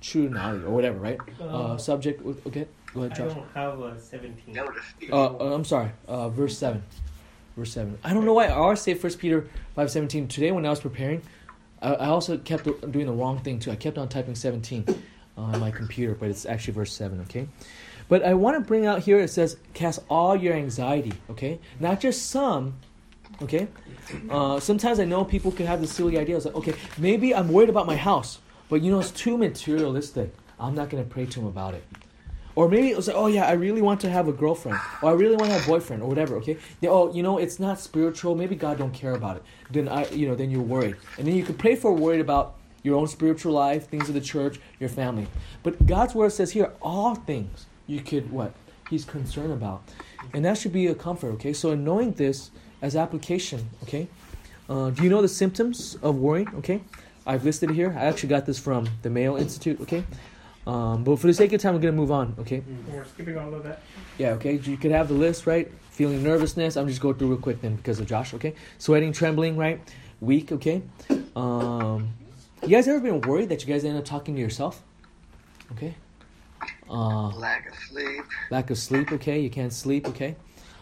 [0.00, 1.18] chu nali, or whatever, right?
[1.38, 2.66] Uh, uh, subject, okay?
[2.94, 3.32] Go ahead, Josh.
[3.32, 4.58] I don't have a 17.
[5.12, 6.82] Uh, I'm sorry, uh, verse 7.
[7.56, 7.98] Verse seven.
[8.04, 10.28] I don't know why I always say First Peter five seventeen.
[10.28, 11.22] Today when I was preparing,
[11.82, 13.70] I, I also kept doing the wrong thing too.
[13.70, 14.84] I kept on typing seventeen
[15.36, 17.20] on my computer, but it's actually verse seven.
[17.22, 17.48] Okay.
[18.08, 19.18] But I want to bring out here.
[19.18, 22.74] It says, "Cast all your anxiety." Okay, not just some.
[23.42, 23.68] Okay.
[24.28, 27.68] Uh, sometimes I know people can have the silly ideas like, okay, maybe I'm worried
[27.68, 30.34] about my house, but you know it's too materialistic.
[30.58, 31.84] I'm not gonna pray to him about it.
[32.60, 35.08] Or maybe it was like, oh yeah, I really want to have a girlfriend, or
[35.08, 36.36] I really want to have a boyfriend, or whatever.
[36.36, 38.34] Okay, oh, you know, it's not spiritual.
[38.34, 39.42] Maybe God don't care about it.
[39.70, 42.56] Then I, you know, then you're worried, and then you can pray for worried about
[42.82, 45.26] your own spiritual life, things of the church, your family.
[45.62, 48.52] But God's word says here, all things you could what
[48.90, 49.82] He's concerned about,
[50.34, 51.28] and that should be a comfort.
[51.36, 52.50] Okay, so in knowing this
[52.82, 54.06] as application, okay,
[54.68, 56.46] uh, do you know the symptoms of worry?
[56.56, 56.82] Okay,
[57.26, 57.96] I've listed it here.
[57.98, 59.80] I actually got this from the Mayo Institute.
[59.80, 60.04] Okay.
[60.70, 62.34] Um, but for the sake of time, we're gonna move on.
[62.38, 62.62] Okay.
[62.88, 63.82] We're skipping all of that.
[64.18, 64.54] Yeah, okay.
[64.54, 65.70] You could have the list, right?
[65.90, 66.76] Feeling nervousness.
[66.76, 68.54] I'm just going through real quick then because of Josh, okay?
[68.78, 69.80] Sweating, trembling, right?
[70.20, 70.82] Weak, okay?
[71.34, 72.10] Um,
[72.62, 74.82] you guys ever been worried that you guys end up talking to yourself?
[75.72, 75.94] Okay?
[76.88, 78.24] Uh, lack of sleep.
[78.50, 79.40] lack of sleep, okay?
[79.40, 80.36] You can't sleep, okay?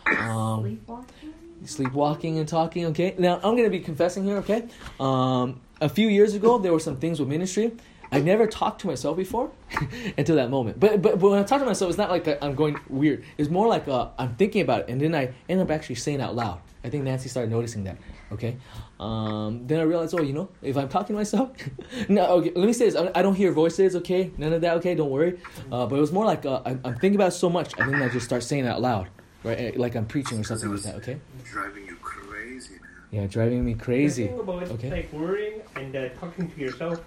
[0.07, 1.35] Um, Sleepwalking.
[1.65, 3.15] sleepwalking and talking, okay?
[3.19, 4.67] Now, I'm going to be confessing here, okay?
[5.01, 7.73] Um, a few years ago, there were some things with ministry.
[8.11, 9.51] I never talked to myself before
[10.19, 10.81] until that moment.
[10.81, 13.25] But, but but when I talk to myself, it's not like I'm going weird.
[13.37, 16.21] It's more like uh, I'm thinking about it, and then I end up actually saying
[16.21, 16.61] out loud.
[16.85, 17.97] I think Nancy started noticing that.
[18.33, 18.57] Okay.
[19.01, 21.51] Um, then I realized, oh, you know, if I'm talking to myself,
[22.09, 22.27] no.
[22.39, 23.95] Okay, let me say this: I I don't hear voices.
[23.97, 24.77] Okay, none of that.
[24.79, 25.39] Okay, don't worry.
[25.71, 27.93] Uh, but it was more like uh, I'm, I'm thinking about it so much, and
[27.93, 29.09] then I just start saying it out loud,
[29.45, 29.77] right?
[29.79, 30.95] Like I'm preaching or something like that.
[30.97, 31.19] Okay.
[31.45, 32.81] Driving you crazy, man.
[33.11, 34.27] Yeah, driving me The crazy.
[34.29, 34.91] thing about Okay.
[34.91, 37.01] like worrying and uh, talking to yourself,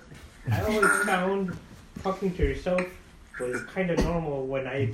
[0.51, 1.57] I always found
[2.03, 2.81] talking to yourself
[3.39, 4.93] was kind of normal when I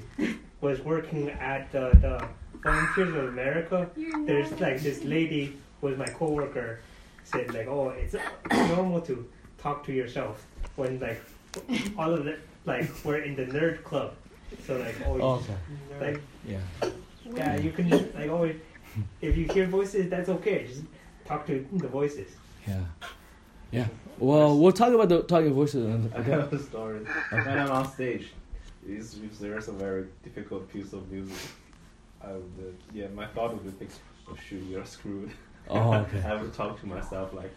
[0.61, 2.27] was working at uh, the
[2.63, 3.89] Volunteers of America.
[4.25, 6.79] There's like this lady who was my coworker
[7.23, 8.15] said like, oh, it's
[8.69, 11.21] normal to talk to yourself when like
[11.97, 14.13] all of the like we're in the nerd club.
[14.65, 15.57] So like, oh, Oh, okay.
[16.13, 16.59] like Yeah.
[17.35, 18.55] yeah, you can just like always
[19.21, 20.67] if you hear voices, that's okay.
[20.67, 20.81] Just
[21.25, 22.29] talk to the voices.
[22.67, 22.79] Yeah.
[23.71, 23.87] Yeah.
[24.19, 25.85] Well, we'll talk about the talking voices.
[25.85, 26.31] and- I Okay.
[26.31, 26.99] have a story.
[27.29, 28.33] When I'm on stage,
[28.87, 31.37] if if there's a very difficult piece of music,
[32.21, 33.91] I would, uh, yeah, my thought would be, think,
[34.29, 35.31] oh shoot, you're screwed.
[35.69, 36.21] Oh, okay.
[36.25, 37.51] I would talk to myself like,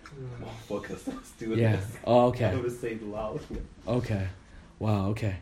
[0.44, 1.77] oh, focus, let's do Yeah.
[1.77, 1.87] this.
[2.07, 3.40] Oh, I would say it loud.
[3.87, 4.27] Okay.
[4.79, 5.09] Wow.
[5.11, 5.37] Okay.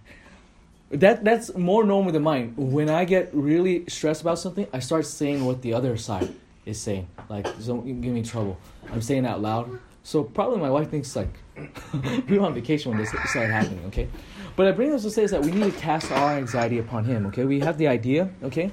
[0.91, 2.55] That that's more normal than mine.
[2.57, 6.31] When I get really stressed about something, I start saying what the other side
[6.65, 7.07] is saying.
[7.29, 8.57] Like, don't give me trouble.
[8.93, 9.79] I'm saying out loud.
[10.09, 11.29] So probably my wife thinks like
[12.31, 13.85] we were on vacation when this started happening.
[13.89, 14.09] Okay.
[14.57, 17.05] But I bring this to say is that we need to cast our anxiety upon
[17.05, 17.27] Him.
[17.27, 17.45] Okay.
[17.45, 18.31] We have the idea.
[18.43, 18.71] Okay.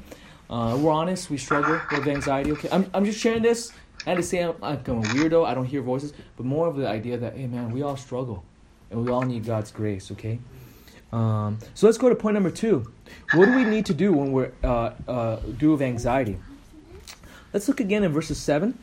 [0.49, 1.29] Uh, we're honest.
[1.29, 2.53] We struggle with anxiety.
[2.53, 2.69] Okay.
[2.71, 3.73] I'm I'm just sharing this.
[4.05, 5.45] And to say I'm, I'm a weirdo.
[5.45, 8.45] I don't hear voices, but more of the idea that hey man, we all struggle,
[8.89, 10.11] and we all need God's grace.
[10.11, 10.39] Okay.
[11.11, 12.89] Um, so let's go to point number two.
[13.33, 16.37] What do we need to do when we're uh, uh, due of anxiety?
[17.51, 18.79] Let's look again in verses seven.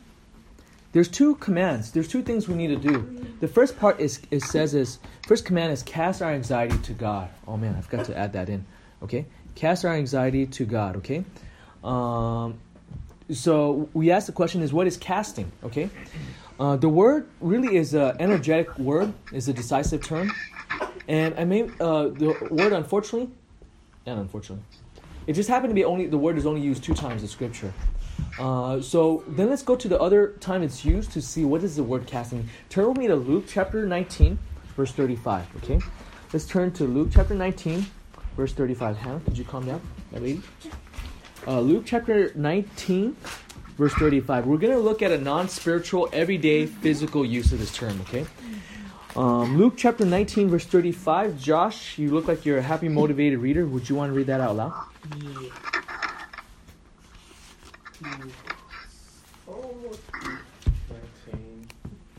[0.93, 1.91] There's two commands.
[1.91, 3.25] There's two things we need to do.
[3.39, 7.29] The first part is it says is first command is cast our anxiety to God.
[7.47, 8.63] Oh man, I've got to add that in.
[9.01, 9.25] Okay,
[9.55, 10.95] cast our anxiety to God.
[10.97, 11.25] Okay.
[11.83, 12.59] Um,
[13.31, 15.51] so we ask the question is what is casting?
[15.63, 15.89] Okay.
[16.59, 19.11] Uh, the word really is an energetic word.
[19.31, 20.31] is a decisive term.
[21.07, 23.31] And I may uh, the word unfortunately,
[24.05, 24.63] and unfortunately,
[25.25, 27.73] it just happened to be only the word is only used two times in scripture.
[28.39, 31.75] Uh, so then let's go to the other time it's used to see what is
[31.75, 32.47] the word casting.
[32.69, 34.39] Turn with me to Luke chapter 19,
[34.75, 35.47] verse 35.
[35.57, 35.79] Okay,
[36.31, 37.85] let's turn to Luke chapter 19,
[38.35, 38.97] verse 35.
[38.97, 40.41] Hannah, could you calm down, that lady?
[41.45, 43.15] Uh, Luke chapter 19,
[43.77, 44.45] verse 35.
[44.45, 48.25] We're going to look at a non spiritual, everyday, physical use of this term, okay?
[49.15, 51.39] Um, Luke chapter 19, verse 35.
[51.39, 53.65] Josh, you look like you're a happy, motivated reader.
[53.65, 54.73] Would you want to read that out loud?
[55.21, 55.72] Yeah.
[58.03, 58.31] 19,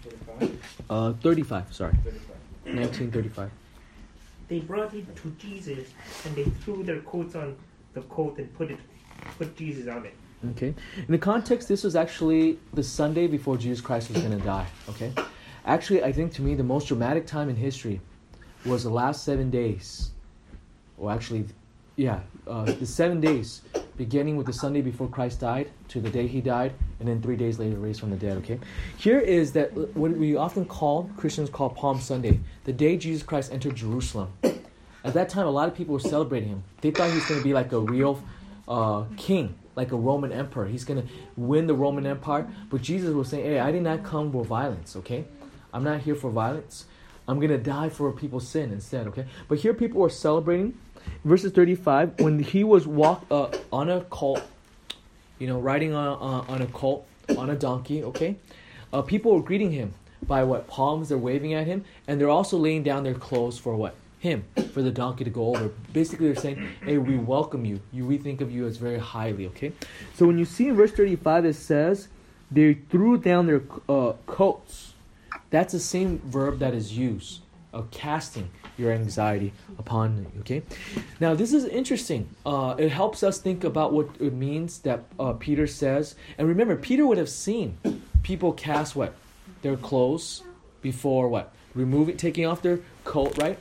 [0.02, 1.92] 35, Uh, 35, sorry.
[2.64, 3.50] 1935.
[4.48, 5.88] They brought it to Jesus
[6.24, 7.56] and they threw their coats on
[7.94, 8.78] the coat and put it
[9.38, 10.14] put Jesus on it.
[10.50, 10.74] Okay.
[10.96, 14.66] In the context, this was actually the Sunday before Jesus Christ was going to die.
[14.90, 15.12] Okay.
[15.64, 18.00] Actually, I think to me, the most dramatic time in history
[18.66, 20.10] was the last seven days.
[20.98, 21.46] Well, actually,
[21.96, 23.62] yeah, uh, the seven days
[23.96, 27.36] beginning with the Sunday before Christ died to the day he died, and then three
[27.36, 28.36] days later raised from the dead.
[28.38, 28.58] Okay,
[28.96, 33.52] here is that what we often call Christians call Palm Sunday, the day Jesus Christ
[33.52, 34.32] entered Jerusalem.
[35.04, 36.64] At that time, a lot of people were celebrating him.
[36.80, 38.22] They thought he was going to be like a real
[38.66, 40.66] uh, king, like a Roman emperor.
[40.66, 42.48] He's going to win the Roman Empire.
[42.70, 44.96] But Jesus was saying, "Hey, I did not come for violence.
[44.96, 45.26] Okay,
[45.72, 46.86] I'm not here for violence.
[47.28, 50.78] I'm going to die for people's sin instead." Okay, but here people were celebrating.
[51.24, 54.42] Verses 35, when he was walk uh, on a colt,
[55.38, 57.06] you know, riding on, uh, on a colt,
[57.38, 58.36] on a donkey, okay?
[58.92, 59.94] Uh, people were greeting him
[60.26, 60.66] by what?
[60.68, 63.94] Palms, they're waving at him, and they're also laying down their clothes for what?
[64.18, 65.70] Him, for the donkey to go over.
[65.92, 67.80] Basically, they're saying, hey, we welcome you.
[67.92, 68.06] you.
[68.06, 69.72] We think of you as very highly, okay?
[70.14, 72.08] So when you see in verse 35, it says,
[72.50, 74.94] they threw down their uh, coats.
[75.50, 77.40] That's the same verb that is used
[77.72, 80.40] of casting your anxiety upon you.
[80.40, 80.62] Okay,
[81.20, 82.28] now this is interesting.
[82.44, 86.14] Uh, it helps us think about what it means that uh, Peter says.
[86.38, 87.78] And remember, Peter would have seen
[88.22, 89.14] people cast what
[89.62, 90.42] their clothes
[90.82, 93.58] before what removing, taking off their coat, right,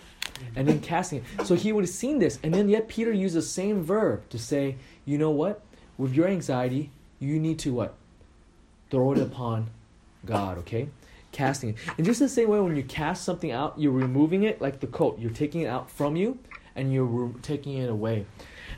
[0.55, 1.45] and then casting it.
[1.45, 4.39] So he would have seen this, and then yet Peter used the same verb to
[4.39, 5.61] say, you know what,
[5.97, 7.93] with your anxiety, you need to what
[8.89, 9.69] throw it upon
[10.25, 10.57] God.
[10.59, 10.89] Okay
[11.33, 11.75] casting it.
[11.97, 14.87] In just the same way, when you cast something out, you're removing it like the
[14.87, 15.19] coat.
[15.19, 16.39] You're taking it out from you
[16.75, 18.25] and you're re- taking it away.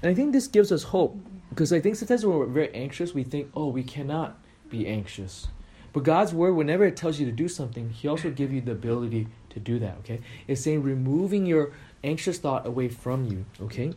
[0.02, 1.18] And I think this gives us hope
[1.50, 4.40] because I think sometimes when we're very anxious, we think, oh, we cannot
[4.70, 5.48] be anxious.
[5.94, 8.74] But God's word, whenever it tells you to do something, He also gives you the
[8.74, 10.20] ability to do that, okay?
[10.48, 11.72] It's saying removing your
[12.04, 13.94] anxious thought away from you, okay?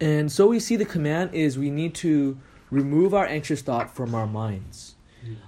[0.00, 2.38] And so we see the command is we need to
[2.70, 4.91] remove our anxious thought from our minds.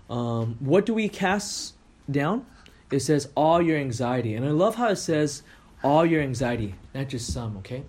[0.09, 1.75] Um, what do we cast
[2.11, 2.47] down?
[2.91, 4.35] It says all your anxiety.
[4.35, 5.43] And I love how it says
[5.83, 7.85] all your anxiety, not just some, okay?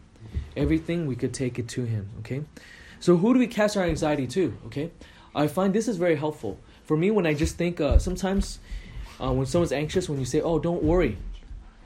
[0.55, 2.43] Everything we could take it to him, okay?
[2.99, 4.91] So who do we cast our anxiety to, okay?
[5.35, 6.59] I find this is very helpful.
[6.85, 8.59] For me, when I just think, uh, sometimes
[9.21, 11.17] uh, when someone's anxious, when you say, oh, don't worry.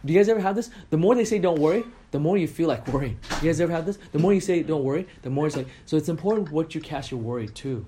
[0.05, 0.69] Do you guys ever have this?
[0.91, 3.19] The more they say don't worry, the more you feel like worrying.
[3.41, 3.99] You guys ever have this?
[4.11, 6.81] The more you say don't worry, the more it's like, so it's important what you
[6.81, 7.85] cast your worry to.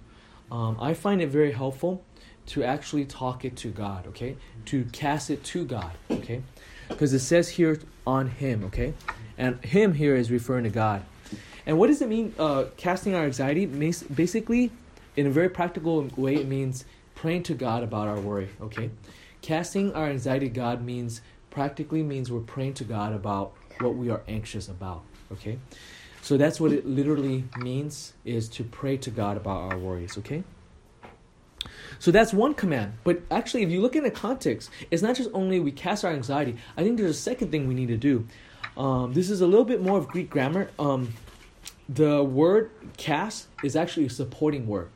[0.52, 2.04] Um, I find it very helpful
[2.48, 4.36] to actually talk it to God, okay?
[4.66, 6.42] To cast it to God, okay?
[6.90, 8.94] Because it says here on Him, okay?
[9.38, 11.04] And Him here is referring to God.
[11.66, 13.66] And what does it mean, uh, casting our anxiety?
[13.66, 14.72] Basically,
[15.16, 16.86] in a very practical way, it means
[17.16, 18.90] praying to God about our worry, okay?
[19.42, 24.10] Casting our anxiety to God means, practically means we're praying to God about what we
[24.10, 25.60] are anxious about, okay?
[26.22, 30.44] So that's what it literally means is to pray to God about our worries, okay?
[32.00, 32.94] So that's one command.
[33.04, 36.12] But actually, if you look in the context, it's not just only we cast our
[36.12, 36.56] anxiety.
[36.78, 38.28] I think there's a second thing we need to do.
[38.78, 40.70] Um, this is a little bit more of Greek grammar.
[40.80, 41.14] Um,
[41.90, 44.90] the word cast is actually a supporting word.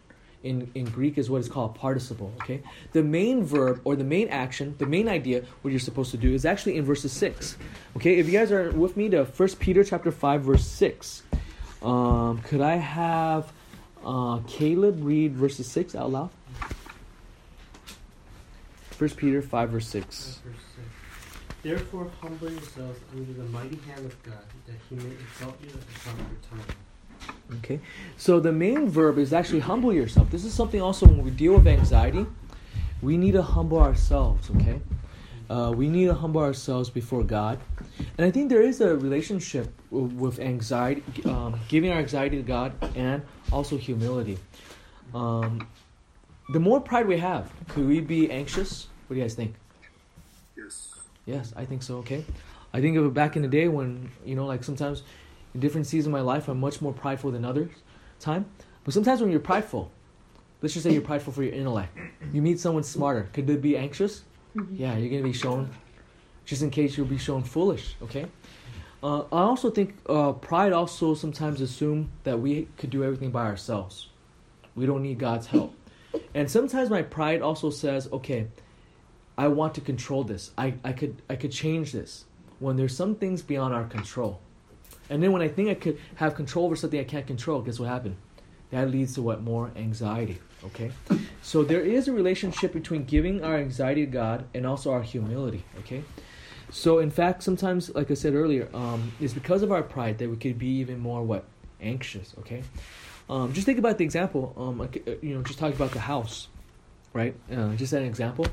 [0.46, 2.32] In, in Greek is what is called participle.
[2.42, 2.62] Okay,
[2.94, 6.34] the main verb or the main action, the main idea, what you're supposed to do
[6.34, 7.58] is actually in verses six.
[7.98, 11.24] Okay, if you guys are with me to First Peter chapter five verse six,
[11.82, 13.52] um, could I have
[14.06, 16.30] uh, Caleb read verses six out loud?
[18.96, 20.40] First Peter 5 verse 6.
[21.64, 25.82] Therefore humble yourselves under the mighty hand of God, that he may exalt you at
[25.82, 26.76] the proper time.
[27.58, 27.80] Okay,
[28.18, 30.30] so the main verb is actually humble yourself.
[30.32, 32.26] This is something also when we deal with anxiety,
[33.02, 34.82] we need to humble ourselves, okay?
[35.50, 37.60] Uh, we need to humble ourselves before God.
[38.18, 42.74] And I think there is a relationship with anxiety, um, giving our anxiety to God,
[42.96, 44.40] and also humility.
[45.14, 45.68] Um,
[46.50, 48.88] the more pride we have, could we be anxious?
[49.08, 49.56] What do you guys think?
[50.58, 50.94] Yes.
[51.26, 51.98] Yes, I think so.
[51.98, 52.26] Okay,
[52.74, 55.04] I think of it back in the day when you know, like sometimes
[55.56, 57.72] in different seasons of my life, I'm much more prideful than others.
[58.20, 58.46] Time,
[58.84, 59.92] but sometimes when you're prideful,
[60.62, 61.98] let's just say you're prideful for your intellect.
[62.32, 63.30] You meet someone smarter.
[63.34, 64.24] Could they be anxious?
[64.56, 64.76] Mm-hmm.
[64.76, 65.70] Yeah, you're gonna be shown,
[66.46, 67.96] just in case you'll be shown foolish.
[68.02, 68.26] Okay.
[69.04, 73.46] Uh, I also think uh, pride also sometimes assume that we could do everything by
[73.46, 74.08] ourselves.
[74.76, 75.74] We don't need God's help.
[76.34, 78.48] And sometimes my pride also says, okay,
[79.38, 80.52] I want to control this.
[80.58, 82.26] I, I could I could change this.
[82.60, 84.40] When there's some things beyond our control.
[85.10, 87.80] And then when I think I could have control over something I can't control, guess
[87.80, 88.18] what happened?
[88.72, 89.42] That leads to what?
[89.42, 90.40] More anxiety.
[90.64, 90.92] Okay?
[91.42, 95.64] So there is a relationship between giving our anxiety to God and also our humility.
[95.80, 96.04] Okay?
[96.72, 100.30] So in fact, sometimes, like I said earlier, um, it's because of our pride that
[100.30, 101.46] we could be even more what?
[101.80, 102.34] Anxious.
[102.40, 102.64] Okay?
[103.30, 104.54] Um, just think about the example.
[104.58, 104.88] Um, uh,
[105.22, 106.48] you know, just talk about the house,
[107.14, 107.36] right?
[107.52, 108.48] Uh, just an example.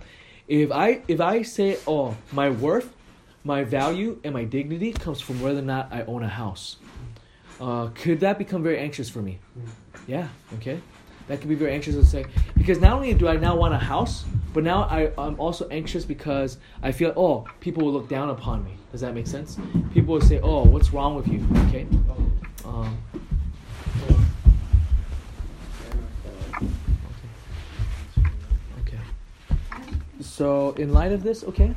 [0.49, 2.93] If I if I say, oh, my worth,
[3.45, 6.77] my value, and my dignity comes from whether or not I own a house.
[7.61, 9.39] Uh, could that become very anxious for me?
[10.07, 10.81] Yeah, okay.
[11.29, 12.25] That could be very anxious to say
[12.57, 16.05] because not only do I now want a house, but now I, I'm also anxious
[16.05, 18.73] because I feel oh people will look down upon me.
[18.91, 19.59] Does that make sense?
[19.95, 21.47] People will say oh what's wrong with you?
[21.69, 21.87] Okay.
[22.65, 22.99] Um,
[28.81, 28.99] okay.
[30.21, 31.75] So in light of this, okay,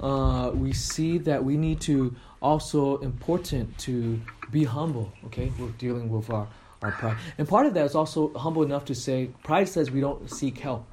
[0.00, 5.12] uh, we see that we need to also important to be humble.
[5.26, 6.48] Okay, we're dealing with our
[6.80, 10.00] our pride, and part of that is also humble enough to say pride says we
[10.00, 10.86] don't seek help,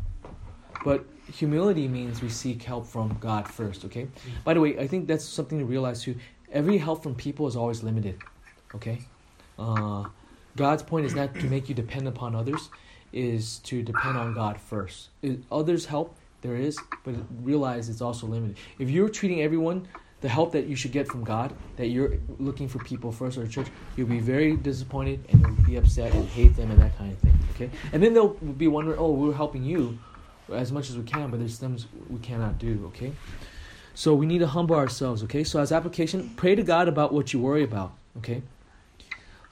[0.83, 3.85] but humility means we seek help from God first.
[3.85, 4.07] Okay.
[4.43, 6.15] By the way, I think that's something to realize too.
[6.51, 8.19] Every help from people is always limited.
[8.73, 8.99] Okay.
[9.57, 10.05] Uh,
[10.55, 12.69] God's point is not to make you depend upon others,
[13.11, 15.09] is to depend on God first.
[15.51, 18.57] Others help there is, but realize it's also limited.
[18.79, 19.87] If you're treating everyone
[20.21, 23.47] the help that you should get from God, that you're looking for people first or
[23.47, 27.11] church, you'll be very disappointed and you'll be upset and hate them and that kind
[27.11, 27.37] of thing.
[27.53, 29.97] Okay, and then they'll be wondering, oh, we're helping you
[30.51, 32.85] as much as we can, but there's things we cannot do.
[32.87, 33.11] Okay,
[33.93, 35.23] so we need to humble ourselves.
[35.23, 37.93] Okay, so as application, pray to God about what you worry about.
[38.17, 38.41] Okay.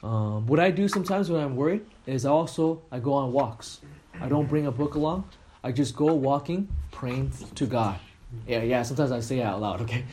[0.02, 3.80] Um, what I do sometimes when I'm worried is also I go on walks.
[4.20, 5.30] I don't bring a book along.
[5.64, 8.00] I just go walking, praying to God.
[8.48, 8.82] Yeah, yeah.
[8.84, 9.82] Sometimes I say it out loud.
[9.82, 10.04] Okay,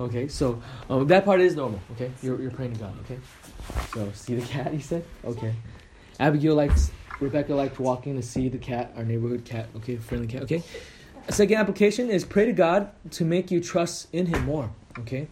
[0.00, 0.28] okay.
[0.28, 1.80] So um, that part is normal.
[1.92, 2.94] Okay, you're you're praying to God.
[3.04, 3.18] Okay.
[3.92, 4.72] So see the cat.
[4.72, 5.54] He said okay.
[6.20, 9.68] Abigail likes Rebecca likes walking to see the cat, our neighborhood cat.
[9.76, 10.42] Okay, friendly cat.
[10.42, 10.62] Okay.
[11.26, 14.70] A second application is pray to God to make you trust in Him more.
[14.98, 15.28] Okay.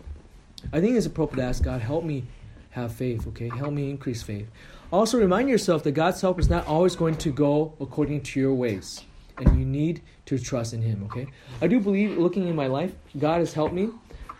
[0.72, 2.24] I think it's appropriate to ask God, help me
[2.70, 3.26] have faith.
[3.28, 4.48] Okay, help me increase faith.
[4.92, 8.54] Also, remind yourself that God's help is not always going to go according to your
[8.54, 9.02] ways
[9.38, 11.26] and you need to trust in Him, okay?
[11.60, 13.90] I do believe, looking in my life, God has helped me,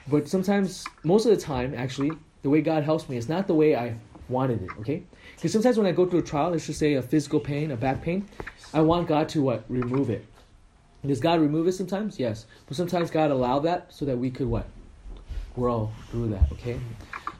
[0.08, 3.54] but sometimes, most of the time, actually, the way God helps me is not the
[3.54, 3.94] way I
[4.28, 5.02] wanted it, okay?
[5.36, 7.76] Because sometimes when I go through a trial, let's just say a physical pain, a
[7.76, 8.26] back pain,
[8.74, 9.64] I want God to what?
[9.68, 10.24] Remove it.
[11.04, 12.18] Does God remove it sometimes?
[12.18, 12.46] Yes.
[12.66, 14.66] But sometimes God allow that so that we could what?
[15.54, 16.78] Grow through that, okay?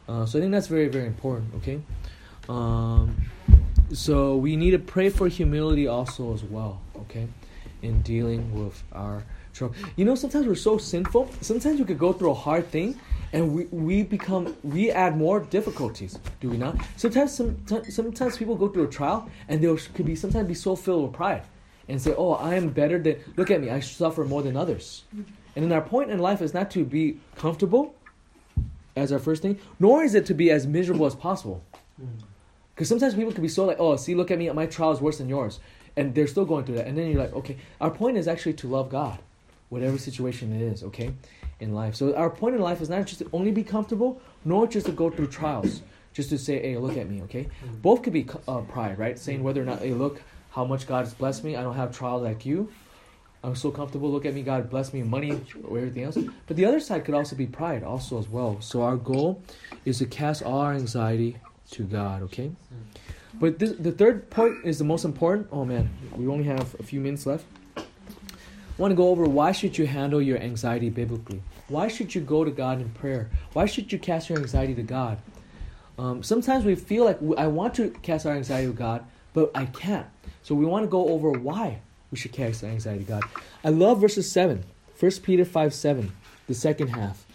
[0.09, 1.81] Uh, so I think that's very, very important, okay?
[2.49, 3.17] Um,
[3.93, 7.29] so we need to pray for humility also as well, okay?
[7.83, 9.75] In dealing with our trouble.
[9.97, 11.31] You know, sometimes we're so sinful.
[11.41, 12.99] Sometimes we could go through a hard thing,
[13.33, 16.19] and we, we become we add more difficulties.
[16.41, 16.77] Do we not?
[16.97, 20.77] Sometimes some sometimes people go through a trial, and they could be sometimes be so
[20.77, 21.43] filled with pride,
[21.89, 23.17] and say, "Oh, I am better than.
[23.37, 23.71] Look at me.
[23.71, 25.05] I suffer more than others."
[25.55, 27.95] And then our point in life is not to be comfortable
[28.97, 31.63] as our first thing, nor is it to be as miserable as possible.
[32.01, 32.07] Mm.
[32.75, 34.49] Because sometimes people can be so like, "Oh, see, look at me.
[34.51, 35.61] My trial is worse than yours."
[35.97, 36.87] And they're still going through that.
[36.87, 39.19] And then you're like, okay, our point is actually to love God,
[39.69, 41.13] whatever situation it is, okay,
[41.61, 41.95] in life.
[41.95, 44.93] So our point in life is not just to only be comfortable, nor just to
[44.93, 47.45] go through trials, just to say, hey, look at me, okay.
[47.45, 47.77] Mm-hmm.
[47.77, 49.19] Both could be uh, pride, right?
[49.19, 51.57] Saying whether or not, hey, look how much God has blessed me.
[51.57, 52.71] I don't have trials like you.
[53.45, 54.11] I'm so comfortable.
[54.11, 55.33] Look at me, God bless me, money
[55.65, 56.17] or everything else.
[56.47, 58.61] But the other side could also be pride, also as well.
[58.61, 59.43] So our goal
[59.85, 61.39] is to cast all our anxiety
[61.73, 62.23] to God.
[62.23, 62.53] Okay.
[63.35, 65.49] But this, the third point is the most important.
[65.51, 67.45] Oh man, we only have a few minutes left.
[67.77, 67.83] I
[68.79, 71.43] want to go over why should you handle your anxiety biblically?
[71.69, 73.31] Why should you go to God in prayer?
[73.53, 75.19] Why should you cast your anxiety to God?
[75.99, 79.67] Um, sometimes we feel like I want to cast our anxiety to God, but I
[79.67, 80.07] can't.
[80.43, 83.23] So we want to go over why we should cast our anxiety to God.
[83.63, 84.65] I love verses 7.
[84.99, 86.13] 1 Peter 5 7,
[86.47, 87.27] the second half.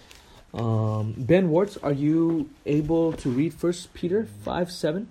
[0.54, 5.10] Um, ben Warts, are you able to read 1 Peter 5 7?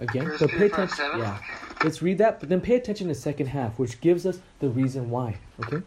[0.00, 0.26] Again.
[0.26, 0.88] First but pay attention.
[0.88, 1.20] 5, 7?
[1.20, 1.38] Yeah,
[1.84, 4.68] let's read that, but then pay attention to the second half, which gives us the
[4.68, 5.36] reason why.
[5.64, 5.82] Okay.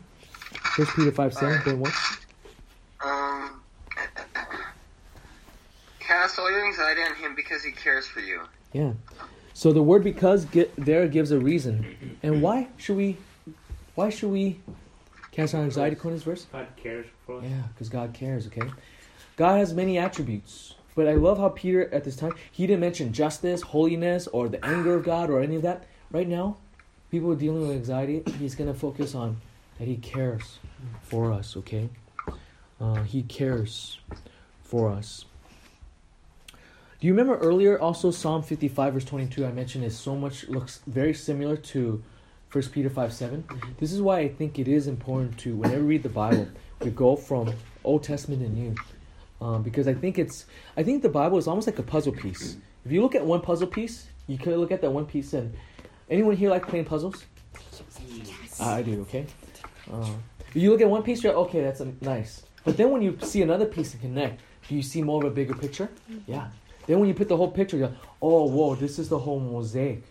[0.75, 1.49] First Peter five seven.
[1.49, 1.65] Alright.
[1.65, 1.93] Then what?
[3.03, 3.61] Um,
[5.99, 8.41] cast all your anxiety on him because he cares for you.
[8.71, 8.93] Yeah.
[9.53, 13.17] So the word because get, there gives a reason, and why should we?
[13.95, 14.59] Why should we
[15.31, 15.95] cast our anxiety?
[15.95, 16.47] According to this verse.
[16.51, 17.43] God cares for us.
[17.43, 18.47] Yeah, because God cares.
[18.47, 18.67] Okay.
[19.35, 20.75] God has many attributes.
[20.95, 24.63] But I love how Peter at this time he didn't mention justice, holiness, or the
[24.63, 25.85] anger of God or any of that.
[26.11, 26.57] Right now,
[27.09, 28.23] people are dealing with anxiety.
[28.37, 29.41] He's gonna focus on
[29.79, 30.59] that he cares
[31.01, 31.57] for us.
[31.57, 31.89] Okay,
[32.79, 33.99] uh, he cares
[34.61, 35.25] for us.
[36.99, 39.45] Do you remember earlier also Psalm fifty five verse twenty two?
[39.45, 42.03] I mentioned is so much looks very similar to
[42.49, 43.43] First Peter five seven.
[43.79, 46.47] This is why I think it is important to whenever we read the Bible,
[46.81, 47.51] we go from
[47.83, 48.75] Old Testament and New
[49.43, 50.45] um, because I think it's
[50.77, 52.57] I think the Bible is almost like a puzzle piece.
[52.85, 55.53] If you look at one puzzle piece, you could look at that one piece and
[56.09, 57.25] anyone here like playing puzzles?
[58.07, 58.61] Yes.
[58.61, 59.01] I do.
[59.01, 59.25] Okay.
[59.91, 60.09] Uh,
[60.53, 61.61] you look at one piece, you're okay.
[61.61, 62.43] That's a, nice.
[62.63, 65.33] But then when you see another piece and connect, do you see more of a
[65.33, 65.89] bigger picture?
[66.27, 66.47] Yeah.
[66.87, 69.39] Then when you put the whole picture, you're like, oh, whoa, this is the whole
[69.39, 70.03] mosaic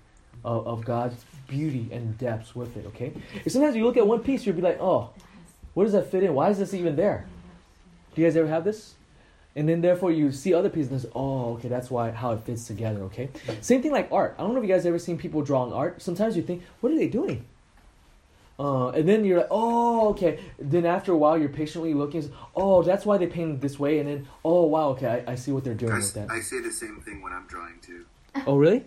[0.44, 3.12] of, of God's beauty and depths with it, okay?
[3.42, 5.10] And sometimes you look at one piece, you'll be like, oh,
[5.74, 6.34] where does that fit in?
[6.34, 7.26] Why is this even there?
[8.14, 8.94] Do you guys ever have this?
[9.54, 13.02] And then therefore you see other pieces oh, okay, that's why how it fits together,
[13.02, 13.28] okay?
[13.60, 14.34] Same thing like art.
[14.38, 16.00] I don't know if you guys ever seen people drawing art.
[16.00, 17.44] Sometimes you think, what are they doing?
[18.58, 20.38] Uh, and then you're like, oh, okay.
[20.58, 22.32] Then after a while, you're patiently looking.
[22.54, 23.98] Oh, that's why they painted this way.
[23.98, 26.30] And then, oh, wow, okay, I, I see what they're doing I, with that.
[26.30, 28.06] I say the same thing when I'm drawing too.
[28.46, 28.84] Oh, really?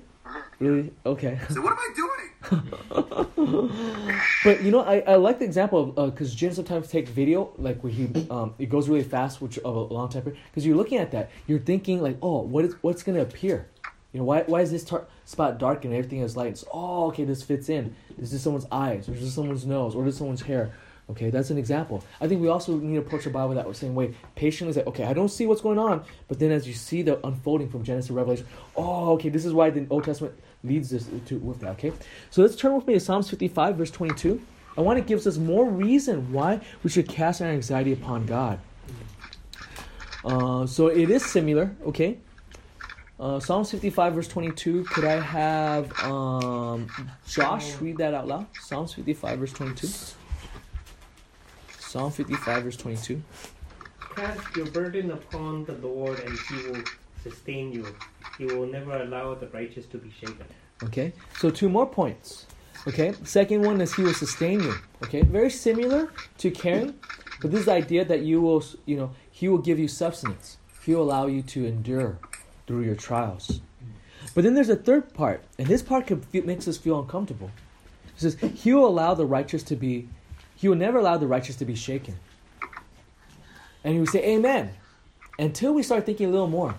[0.59, 0.93] Really?
[1.05, 1.39] Okay.
[1.49, 2.31] So what am I doing?
[4.43, 7.83] But you know, I, I like the example of because Jin sometimes takes video like
[7.83, 10.39] where he um it goes really fast, which of a long time period.
[10.51, 13.67] Because you're looking at that, you're thinking like, oh, what is what's gonna appear?
[14.13, 16.51] You know, why why is this tar- spot dark and everything is light?
[16.51, 17.95] It's, oh, okay, this fits in.
[18.17, 20.71] This is someone's eyes, or this is someone's nose, or this is someone's hair.
[21.09, 22.03] Okay, that's an example.
[22.19, 24.15] I think we also need to approach the Bible that same way.
[24.33, 27.25] Patiently say, okay, I don't see what's going on, but then as you see the
[27.25, 30.33] unfolding from Genesis to Revelation, oh, okay, this is why the Old Testament
[30.63, 31.71] leads us to with that.
[31.71, 31.91] Okay,
[32.31, 34.41] so let's turn with me to Psalms 55, verse 22.
[34.77, 38.59] I want it gives us more reason why we should cast our anxiety upon God.
[40.23, 41.75] Uh, so it is similar.
[41.85, 42.17] Okay,
[43.19, 44.85] uh, Psalms 55, verse 22.
[44.85, 46.87] Could I have um,
[47.27, 48.47] Josh read that out loud?
[48.59, 49.87] Psalms 55, verse 22.
[51.95, 53.23] Psalm 55, verse 22.
[54.17, 56.83] Cast your burden upon the Lord, and He will
[57.23, 57.95] sustain you.
[58.37, 60.43] He will never allow the righteous to be shaken.
[60.83, 62.47] Okay, so two more points.
[62.85, 64.75] Okay, second one is He will sustain you.
[65.05, 66.95] Okay, very similar to caring,
[67.41, 70.57] but this idea that you will, you know, He will give you substance.
[70.83, 72.19] He will allow you to endure
[72.67, 73.61] through your trials.
[74.33, 77.51] But then there's a third part, and this part makes us feel uncomfortable.
[78.17, 80.09] It says He will allow the righteous to be,
[80.55, 82.15] He will never allow the righteous to be shaken.
[83.83, 84.71] And He would say, Amen.
[85.37, 86.75] Until we start thinking a little more.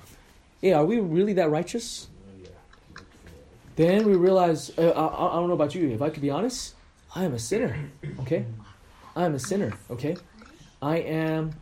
[0.62, 2.09] Hey, are we really that righteous?
[3.77, 6.74] Then we realize, uh, I, I don't know about you, if I could be honest,
[7.14, 7.77] I am a sinner,
[8.20, 8.47] okay?
[9.14, 10.16] I am a sinner, okay?
[10.81, 11.53] I am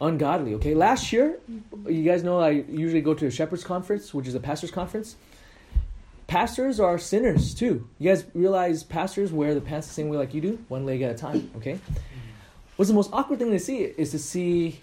[0.00, 0.74] ungodly, okay?
[0.74, 1.38] Last year,
[1.86, 5.16] you guys know I usually go to a shepherd's conference, which is a pastor's conference.
[6.32, 7.86] Pastors are sinners too.
[7.98, 11.02] You guys realize pastors wear the pants the same way like you do, one leg
[11.02, 11.78] at a time, okay?
[12.76, 14.80] What's the most awkward thing to see is to see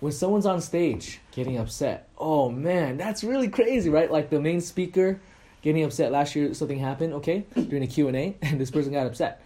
[0.00, 2.08] when someone's on stage getting upset.
[2.18, 4.10] Oh man, that's really crazy, right?
[4.10, 5.20] Like the main speaker
[5.62, 9.42] getting upset last year something happened okay during a q&a and this person got upset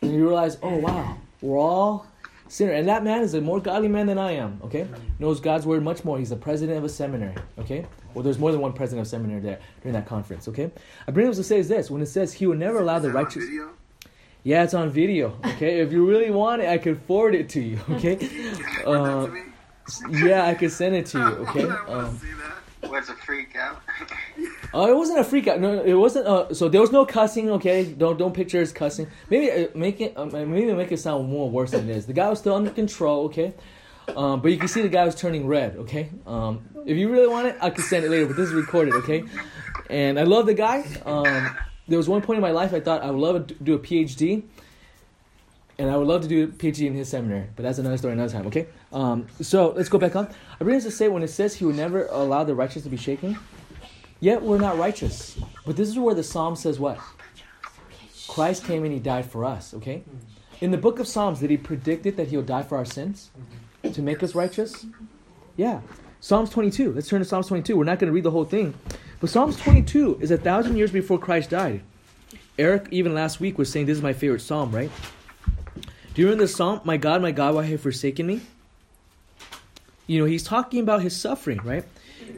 [0.00, 2.06] and you realize oh wow we're all
[2.48, 5.66] sinner and that man is a more godly man than i am okay knows god's
[5.66, 7.84] word much more he's the president of a seminary okay
[8.14, 10.70] well there's more than one president of seminary there during that conference okay
[11.06, 13.10] i bring this to say is this when it says he will never allow the
[13.10, 13.70] righteous video?
[14.42, 17.60] yeah it's on video okay if you really want it i could forward it to
[17.60, 18.14] you okay
[18.86, 19.30] uh, that
[19.88, 20.28] to me?
[20.28, 22.20] yeah i could send it to you okay um.
[22.88, 23.82] What's a freak out?
[24.72, 25.60] Oh, it wasn't a freak out.
[25.60, 26.28] No, it wasn't.
[26.28, 27.50] Uh, so there was no cussing.
[27.50, 29.08] Okay, don't don't picture us cussing.
[29.28, 30.16] Maybe uh, make it.
[30.16, 32.06] Uh, maybe make it sound more worse than it is.
[32.06, 33.24] The guy was still under control.
[33.24, 33.52] Okay,
[34.08, 35.76] um, but you can see the guy was turning red.
[35.76, 38.26] Okay, um, if you really want it, I can send it later.
[38.26, 38.94] But this is recorded.
[38.94, 39.24] Okay,
[39.88, 40.84] and I love the guy.
[41.04, 41.56] Um,
[41.88, 43.78] there was one point in my life I thought I would love to do a
[43.78, 44.42] PhD,
[45.78, 47.46] and I would love to do a PhD in his seminary.
[47.56, 48.46] But that's another story, another time.
[48.46, 48.66] Okay.
[48.92, 50.28] Um, so let's go back on.
[50.60, 52.96] I this to say when it says he would never allow the righteous to be
[52.96, 53.38] shaken.
[54.20, 55.38] Yet we're not righteous.
[55.64, 56.98] But this is where the Psalm says what?
[58.28, 60.04] Christ came and he died for us, okay?
[60.60, 63.30] In the book of Psalms, did he predict that he'll die for our sins?
[63.82, 64.86] To make us righteous?
[65.56, 65.80] Yeah.
[66.20, 66.92] Psalms 22.
[66.92, 67.76] Let's turn to Psalms 22.
[67.76, 68.74] We're not going to read the whole thing.
[69.20, 71.82] But Psalms 22 is a thousand years before Christ died.
[72.58, 74.90] Eric, even last week, was saying this is my favorite psalm, right?
[76.14, 78.42] Do you remember the psalm, My God, my God, why have you forsaken me?
[80.06, 81.84] You know, he's talking about his suffering, right?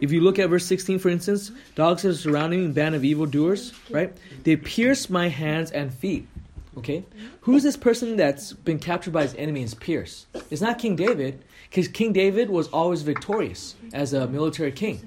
[0.00, 3.72] If you look at verse 16, for instance, dogs are surrounding me, band of evildoers,
[3.90, 4.12] right?
[4.44, 6.28] They pierce my hands and feet.
[6.76, 7.04] Okay?
[7.42, 10.26] Who's this person that's been captured by his enemy and is pierced?
[10.50, 15.06] It's not King David, because King David was always victorious as a military king.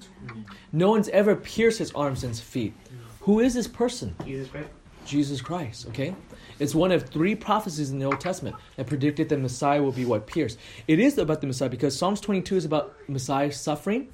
[0.71, 2.73] No one's ever pierced his arms and his feet.
[3.21, 4.15] Who is this person?
[4.25, 4.69] Jesus Christ.
[5.05, 6.15] Jesus Christ, okay?
[6.59, 10.05] It's one of three prophecies in the Old Testament that predicted that Messiah will be
[10.05, 10.57] what pierced.
[10.87, 14.07] It is about the Messiah because Psalms 22 is about Messiah suffering.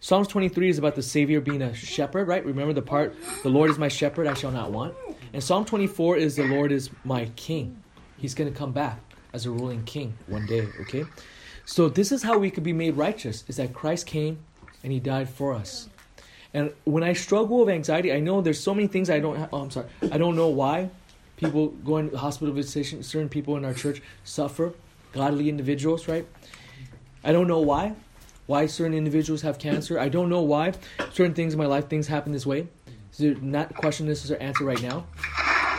[0.00, 2.44] Psalms 23 is about the Savior being a shepherd, right?
[2.44, 4.94] Remember the part, the Lord is my shepherd, I shall not want.
[5.34, 7.82] And Psalm 24 is the Lord is my king.
[8.16, 9.00] He's going to come back
[9.32, 11.04] as a ruling king one day, okay?
[11.64, 14.38] So this is how we could be made righteous, is that Christ came
[14.84, 15.88] and he died for us.
[16.54, 19.48] And when I struggle with anxiety, I know there's so many things I don't.
[19.52, 19.88] Oh, I'm sorry.
[20.12, 20.90] I don't know why
[21.36, 23.02] people going to hospital visitation.
[23.02, 24.72] Certain people in our church suffer,
[25.12, 26.28] godly individuals, right?
[27.24, 27.94] I don't know why,
[28.46, 29.98] why certain individuals have cancer.
[29.98, 30.74] I don't know why.
[31.12, 32.68] Certain things in my life, things happen this way.
[33.14, 35.06] So not question this is our answer right now.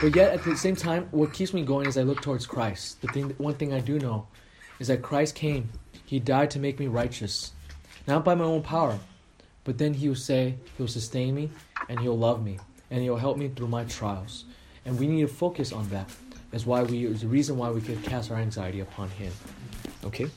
[0.02, 3.02] But yet at the same time, what keeps me going is I look towards Christ.
[3.02, 4.28] The thing, one thing I do know
[4.80, 5.70] is that Christ came.
[6.06, 7.52] He died to make me righteous,
[8.08, 8.98] not by my own power,
[9.66, 11.50] but then He will say He'll sustain me
[11.90, 12.58] and He'll love me
[12.90, 14.46] and He'll help me through my trials.
[14.86, 16.10] And we need to focus on that.
[16.52, 17.06] That's why we.
[17.06, 19.34] Is the reason why we could cast our anxiety upon Him.
[20.06, 20.30] Okay.